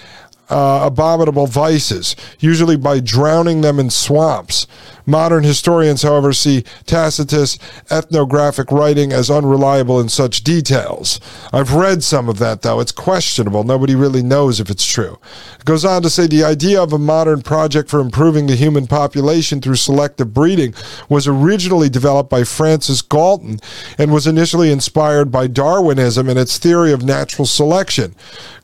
uh, 0.49 0.81
abominable 0.83 1.47
vices, 1.47 2.15
usually 2.39 2.77
by 2.77 2.99
drowning 2.99 3.61
them 3.61 3.79
in 3.79 3.89
swamps. 3.89 4.65
Modern 5.09 5.43
historians, 5.43 6.03
however, 6.03 6.33
see 6.33 6.63
Tacitus' 6.85 7.57
ethnographic 7.89 8.71
writing 8.71 9.11
as 9.11 9.31
unreliable 9.31 9.99
in 9.99 10.07
such 10.07 10.43
details. 10.43 11.19
I've 11.51 11.73
read 11.73 12.03
some 12.03 12.29
of 12.29 12.37
that, 12.37 12.61
though. 12.61 12.79
It's 12.79 12.91
questionable. 12.91 13.63
Nobody 13.63 13.95
really 13.95 14.21
knows 14.21 14.59
if 14.59 14.69
it's 14.69 14.85
true. 14.85 15.17
It 15.59 15.65
goes 15.65 15.83
on 15.83 16.03
to 16.03 16.09
say 16.09 16.27
the 16.27 16.43
idea 16.43 16.81
of 16.81 16.93
a 16.93 16.99
modern 16.99 17.41
project 17.41 17.89
for 17.89 17.99
improving 17.99 18.45
the 18.45 18.55
human 18.55 18.85
population 18.85 19.61
through 19.61 19.77
selective 19.77 20.33
breeding 20.33 20.75
was 21.09 21.27
originally 21.27 21.89
developed 21.89 22.29
by 22.29 22.43
Francis 22.43 23.01
Galton 23.01 23.59
and 23.97 24.13
was 24.13 24.27
initially 24.27 24.71
inspired 24.71 25.31
by 25.31 25.47
Darwinism 25.47 26.29
and 26.29 26.37
its 26.37 26.59
theory 26.59 26.91
of 26.91 27.03
natural 27.03 27.47
selection. 27.47 28.13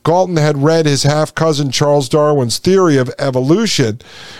Galton 0.05 0.38
had 0.38 0.62
read 0.62 0.86
his 0.86 1.01
half 1.01 1.34
cousin 1.34 1.71
Charles 1.71 2.08
Darwin's 2.08 2.60
theory 2.60 2.95
of 2.97 3.12
evolution, 3.17 3.99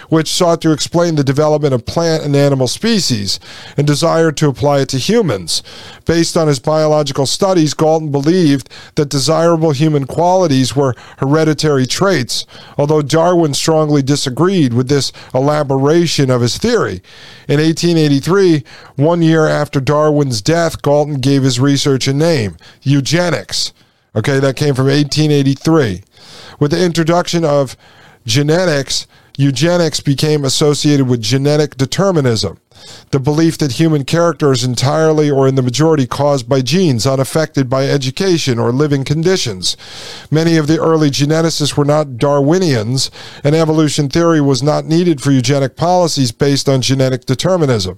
which 0.10 0.32
sought 0.32 0.62
to 0.62 0.72
explain 0.72 1.16
the 1.16 1.24
development 1.24 1.74
of 1.74 1.88
plant 1.96 2.26
and 2.26 2.36
animal 2.36 2.68
species, 2.68 3.40
and 3.78 3.88
desired 3.88 4.36
to 4.36 4.50
apply 4.50 4.82
it 4.82 4.90
to 4.90 4.98
humans. 4.98 5.64
Based 6.04 6.36
on 6.36 6.50
his 6.50 6.60
biological 6.60 7.26
studies, 7.26 7.74
Galton 7.74 8.12
believed 8.12 8.70
that 8.96 9.08
desirable 9.08 9.72
human 9.72 10.06
qualities 10.06 10.76
were 10.76 10.94
hereditary 11.20 11.86
traits, 11.86 12.46
although 12.78 13.02
Darwin 13.02 13.54
strongly 13.54 14.02
disagreed 14.02 14.74
with 14.74 14.90
this 14.90 15.14
elaboration 15.34 16.30
of 16.30 16.42
his 16.42 16.58
theory. 16.58 17.02
In 17.48 17.62
1883, 17.62 18.66
one 18.98 19.22
year 19.22 19.48
after 19.48 19.80
Darwin's 19.80 20.42
death, 20.42 20.82
Galton 20.82 21.22
gave 21.22 21.44
his 21.44 21.62
research 21.62 22.10
a 22.10 22.14
name 22.14 22.58
eugenics. 22.82 23.72
Okay, 24.18 24.42
that 24.42 24.58
came 24.58 24.76
from 24.76 24.88
1883. 24.88 26.04
With 26.60 26.72
the 26.72 26.84
introduction 26.84 27.46
of 27.46 27.78
genetics, 28.26 29.08
eugenics 29.38 30.00
became 30.00 30.46
associated 30.46 31.08
with 31.08 31.22
genetic 31.22 31.76
determinism, 31.78 32.60
the 33.12 33.20
belief 33.20 33.58
that 33.58 33.74
human 33.74 34.04
character 34.04 34.52
is 34.52 34.64
entirely 34.64 35.30
or 35.30 35.48
in 35.48 35.56
the 35.56 35.62
majority 35.62 36.06
caused 36.06 36.48
by 36.48 36.62
genes, 36.62 37.06
unaffected 37.06 37.70
by 37.70 37.88
education 37.88 38.60
or 38.60 38.72
living 38.72 39.04
conditions. 39.04 39.78
Many 40.30 40.58
of 40.58 40.68
the 40.68 40.80
early 40.80 41.10
geneticists 41.10 41.78
were 41.78 41.86
not 41.86 42.18
Darwinians, 42.18 43.10
and 43.44 43.56
evolution 43.56 44.10
theory 44.10 44.42
was 44.42 44.64
not 44.64 44.86
needed 44.86 45.22
for 45.22 45.32
eugenic 45.32 45.76
policies 45.76 46.32
based 46.32 46.68
on 46.68 46.82
genetic 46.82 47.26
determinism. 47.26 47.98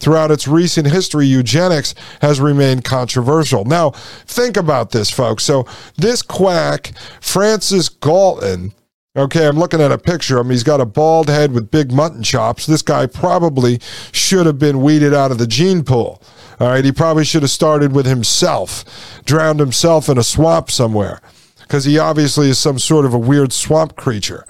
Throughout 0.00 0.30
its 0.30 0.48
recent 0.48 0.88
history, 0.88 1.26
eugenics 1.26 1.94
has 2.20 2.40
remained 2.40 2.84
controversial. 2.84 3.64
Now, 3.64 3.90
think 4.26 4.56
about 4.56 4.90
this, 4.90 5.10
folks. 5.10 5.44
So, 5.44 5.66
this 5.96 6.22
quack, 6.22 6.92
Francis 7.20 7.88
Galton, 7.88 8.72
Okay, 9.16 9.46
I'm 9.46 9.56
looking 9.56 9.80
at 9.80 9.92
a 9.92 9.98
picture 9.98 10.40
of 10.40 10.46
him. 10.46 10.50
He's 10.50 10.64
got 10.64 10.80
a 10.80 10.84
bald 10.84 11.28
head 11.28 11.52
with 11.52 11.70
big 11.70 11.92
mutton 11.92 12.24
chops. 12.24 12.66
This 12.66 12.82
guy 12.82 13.06
probably 13.06 13.78
should 14.10 14.44
have 14.44 14.58
been 14.58 14.82
weeded 14.82 15.14
out 15.14 15.30
of 15.30 15.38
the 15.38 15.46
gene 15.46 15.84
pool. 15.84 16.20
All 16.58 16.70
right, 16.70 16.84
he 16.84 16.90
probably 16.90 17.24
should 17.24 17.42
have 17.42 17.50
started 17.52 17.92
with 17.92 18.06
himself, 18.06 18.84
drowned 19.24 19.60
himself 19.60 20.08
in 20.08 20.18
a 20.18 20.24
swamp 20.24 20.68
somewhere, 20.68 21.20
because 21.60 21.84
he 21.84 21.96
obviously 21.96 22.50
is 22.50 22.58
some 22.58 22.80
sort 22.80 23.04
of 23.04 23.14
a 23.14 23.18
weird 23.18 23.52
swamp 23.52 23.94
creature. 23.94 24.46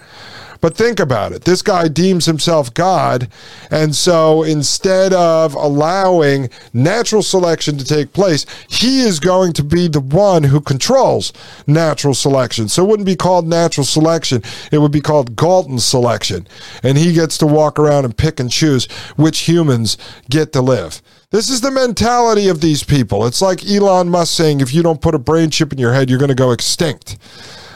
But 0.65 0.79
think 0.79 0.99
about 0.99 1.33
it. 1.33 1.45
This 1.45 1.61
guy 1.61 1.89
deems 1.89 2.25
himself 2.25 2.73
God. 2.73 3.29
And 3.71 3.95
so 3.95 4.43
instead 4.43 5.13
of 5.13 5.53
allowing 5.53 6.49
natural 6.73 7.23
selection 7.23 7.77
to 7.77 7.85
take 7.85 8.15
place, 8.15 8.47
he 8.71 9.01
is 9.01 9.21
going 9.21 9.53
to 9.53 9.63
be 9.63 9.89
the 9.89 10.01
one 10.01 10.45
who 10.45 10.63
controls 10.63 11.35
natural 11.67 12.15
selection. 12.15 12.71
So 12.71 12.83
it 12.83 12.89
wouldn't 12.89 13.05
be 13.05 13.15
called 13.15 13.47
natural 13.47 13.85
selection, 13.85 14.43
it 14.73 14.79
would 14.79 14.91
be 14.91 15.03
called 15.03 15.37
Galton 15.37 15.81
selection. 15.81 16.49
And 16.83 16.97
he 16.97 17.13
gets 17.13 17.37
to 17.39 17.47
walk 17.47 17.79
around 17.79 18.07
and 18.07 18.17
pick 18.17 18.41
and 18.41 18.51
choose 18.51 18.87
which 19.17 19.41
humans 19.41 19.99
get 20.31 20.55
to 20.55 20.63
live. 20.63 21.03
This 21.29 21.51
is 21.51 21.61
the 21.61 21.71
mentality 21.71 22.49
of 22.49 22.63
these 22.63 22.85
people. 22.85 23.27
It's 23.27 23.43
like 23.43 23.67
Elon 23.67 24.09
Musk 24.09 24.35
saying 24.35 24.63
if 24.63 24.73
you 24.73 24.83
don't 24.83 25.03
put 25.03 25.15
a 25.15 25.19
brain 25.19 25.51
chip 25.51 25.75
in 25.75 25.79
your 25.79 25.93
head, 25.93 26.09
you're 26.09 26.19
going 26.19 26.31
to 26.31 26.35
go 26.35 26.53
extinct. 26.53 27.19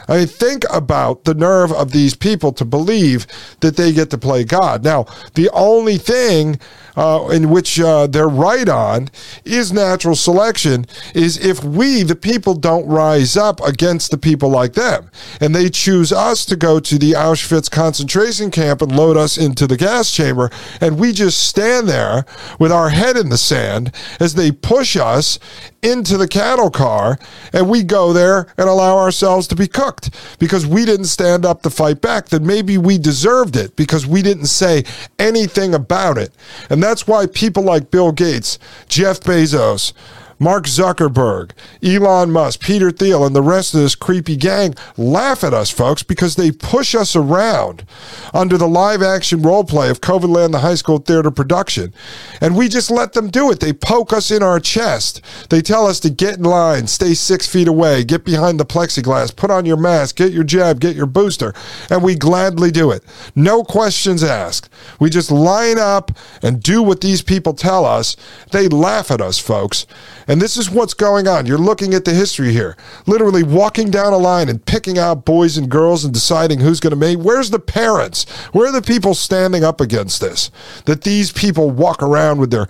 I 0.09 0.17
mean, 0.17 0.27
think 0.27 0.63
about 0.71 1.25
the 1.25 1.35
nerve 1.35 1.71
of 1.71 1.91
these 1.91 2.15
people 2.15 2.51
to 2.53 2.65
believe 2.65 3.27
that 3.59 3.77
they 3.77 3.93
get 3.93 4.09
to 4.09 4.17
play 4.17 4.43
God. 4.43 4.83
Now, 4.83 5.05
the 5.35 5.49
only 5.53 5.97
thing 5.99 6.59
uh, 6.99 7.29
in 7.29 7.49
which 7.49 7.79
uh, 7.79 8.07
they're 8.07 8.27
right 8.27 8.67
on 8.67 9.09
is 9.45 9.71
natural 9.71 10.15
selection 10.15 10.85
is 11.15 11.43
if 11.43 11.63
we, 11.63 12.03
the 12.03 12.15
people, 12.15 12.53
don't 12.53 12.85
rise 12.85 13.37
up 13.37 13.61
against 13.61 14.11
the 14.11 14.17
people 14.17 14.49
like 14.49 14.73
them. 14.73 15.09
And 15.39 15.55
they 15.55 15.69
choose 15.69 16.11
us 16.11 16.45
to 16.47 16.57
go 16.57 16.81
to 16.81 16.97
the 16.97 17.13
Auschwitz 17.13 17.71
concentration 17.71 18.51
camp 18.51 18.81
and 18.81 18.91
load 18.91 19.15
us 19.15 19.37
into 19.37 19.65
the 19.65 19.77
gas 19.77 20.11
chamber. 20.11 20.49
And 20.81 20.99
we 20.99 21.13
just 21.13 21.47
stand 21.47 21.87
there 21.87 22.25
with 22.59 22.71
our 22.71 22.89
head 22.89 23.15
in 23.15 23.29
the 23.29 23.37
sand 23.37 23.93
as 24.19 24.35
they 24.35 24.51
push 24.51 24.97
us 24.97 25.39
into 25.81 26.17
the 26.17 26.27
cattle 26.27 26.69
car. 26.69 27.17
And 27.53 27.69
we 27.69 27.81
go 27.83 28.11
there 28.11 28.53
and 28.57 28.67
allow 28.67 28.97
ourselves 28.97 29.47
to 29.47 29.55
be 29.55 29.67
cooked 29.67 30.13
because 30.37 30.67
we 30.67 30.83
didn't 30.83 31.05
stand 31.05 31.45
up 31.45 31.61
to 31.61 31.69
fight 31.69 32.01
back 32.01 32.27
then 32.29 32.45
maybe 32.45 32.77
we 32.77 32.97
deserved 32.97 33.55
it 33.55 33.75
because 33.75 34.05
we 34.05 34.21
didn't 34.21 34.47
say 34.47 34.83
anything 35.17 35.73
about 35.73 36.17
it. 36.17 36.33
And 36.69 36.83
that's 36.89 37.05
why 37.05 37.27
people 37.27 37.61
like 37.61 37.91
Bill 37.91 38.11
Gates, 38.11 38.57
Jeff 38.87 39.19
Bezos, 39.19 39.93
Mark 40.39 40.65
Zuckerberg, 40.65 41.51
Elon 41.83 42.31
Musk, 42.31 42.61
Peter 42.61 42.91
Thiel, 42.91 43.25
and 43.25 43.35
the 43.35 43.41
rest 43.41 43.73
of 43.73 43.81
this 43.81 43.93
creepy 43.93 44.37
gang 44.37 44.73
laugh 44.95 45.43
at 45.43 45.53
us, 45.53 45.69
folks, 45.69 46.01
because 46.01 46.37
they 46.37 46.49
push 46.51 46.95
us 46.95 47.13
around 47.13 47.85
under 48.33 48.57
the 48.57 48.67
live 48.67 49.01
action 49.01 49.41
role 49.41 49.65
play 49.65 49.89
of 49.89 49.99
COVID 49.99 50.29
Land, 50.29 50.53
the 50.53 50.59
high 50.59 50.75
school 50.75 50.99
theater 50.99 51.29
production. 51.29 51.93
And 52.39 52.55
we 52.55 52.69
just 52.69 52.89
let 52.89 53.11
them 53.11 53.29
do 53.29 53.51
it. 53.51 53.59
They 53.59 53.73
poke 53.73 54.13
us 54.13 54.31
in 54.31 54.41
our 54.41 54.61
chest. 54.61 55.21
They 55.49 55.61
tell 55.61 55.85
us 55.85 55.99
to 56.01 56.09
get 56.09 56.37
in 56.37 56.43
line, 56.43 56.87
stay 56.87 57.13
six 57.13 57.45
feet 57.45 57.67
away, 57.67 58.05
get 58.05 58.23
behind 58.23 58.59
the 58.59 58.65
plexiglass, 58.65 59.35
put 59.35 59.51
on 59.51 59.65
your 59.65 59.77
mask, 59.77 60.15
get 60.15 60.31
your 60.31 60.45
jab, 60.45 60.79
get 60.79 60.95
your 60.95 61.05
booster. 61.05 61.53
And 61.89 62.01
we 62.01 62.15
gladly 62.15 62.71
do 62.71 62.91
it. 62.91 63.03
No 63.35 63.63
questions 63.63 64.23
asked. 64.23 64.69
We 65.01 65.09
just 65.09 65.31
line 65.31 65.77
up 65.77 66.11
and 66.41 66.63
do 66.63 66.81
what 66.81 67.01
these 67.01 67.21
people 67.21 67.53
tell 67.53 67.83
us. 67.83 68.15
They 68.51 68.69
laugh 68.69 69.11
at 69.11 69.19
us, 69.19 69.37
folks. 69.37 69.85
And 70.29 70.39
this 70.39 70.57
is 70.57 70.69
what's 70.69 70.93
going 70.93 71.27
on. 71.27 71.47
You're 71.47 71.57
looking 71.57 71.95
at 71.95 72.05
the 72.05 72.13
history 72.13 72.53
here. 72.53 72.77
Literally 73.07 73.41
walking 73.41 73.89
down 73.89 74.13
a 74.13 74.17
line 74.17 74.47
and 74.47 74.63
picking 74.63 74.99
out 74.99 75.25
boys 75.25 75.57
and 75.57 75.67
girls 75.67 76.05
and 76.05 76.13
deciding 76.13 76.59
who's 76.59 76.79
going 76.79 76.91
to 76.91 76.95
mate. 76.95 77.17
Where's 77.17 77.49
the 77.49 77.59
parents? 77.59 78.29
Where 78.53 78.69
are 78.69 78.71
the 78.71 78.83
people 78.83 79.15
standing 79.15 79.63
up 79.63 79.81
against 79.81 80.21
this? 80.21 80.51
That 80.85 81.01
these 81.01 81.31
people 81.31 81.71
walk 81.71 82.03
around 82.03 82.39
with 82.39 82.51
their 82.51 82.67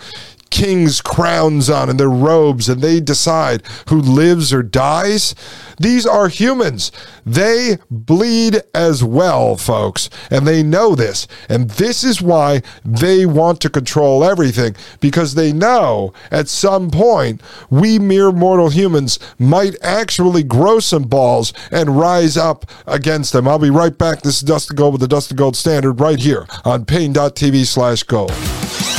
king's 0.49 1.01
crowns 1.01 1.69
on 1.69 1.89
and 1.89 1.99
their 1.99 2.09
robes 2.09 2.69
and 2.69 2.81
they 2.81 2.99
decide 2.99 3.63
who 3.89 3.99
lives 3.99 4.53
or 4.53 4.63
dies. 4.63 5.35
These 5.79 6.05
are 6.05 6.27
humans. 6.27 6.91
They 7.25 7.77
bleed 7.89 8.61
as 8.73 9.03
well, 9.03 9.55
folks, 9.55 10.09
and 10.29 10.47
they 10.47 10.63
know 10.63 10.95
this. 10.95 11.27
And 11.47 11.69
this 11.71 12.03
is 12.03 12.21
why 12.21 12.61
they 12.83 13.25
want 13.25 13.61
to 13.61 13.69
control 13.69 14.23
everything 14.23 14.75
because 14.99 15.35
they 15.35 15.53
know 15.53 16.13
at 16.31 16.47
some 16.47 16.91
point 16.91 17.41
we 17.69 17.99
mere 17.99 18.31
mortal 18.31 18.69
humans 18.69 19.19
might 19.37 19.75
actually 19.81 20.43
grow 20.43 20.79
some 20.79 21.03
balls 21.03 21.53
and 21.71 21.97
rise 21.97 22.35
up 22.35 22.65
against 22.87 23.33
them. 23.33 23.47
I'll 23.47 23.59
be 23.59 23.69
right 23.69 23.97
back. 23.97 24.21
This 24.21 24.37
is 24.37 24.41
Dustin 24.41 24.75
Gold 24.75 24.93
with 24.93 25.01
the 25.01 25.07
Dustin 25.07 25.37
Gold 25.37 25.55
Standard 25.55 25.99
right 25.99 26.19
here 26.19 26.47
on 26.65 26.85
paine.tv 26.85 27.65
slash 27.65 28.03
gold. 28.03 28.98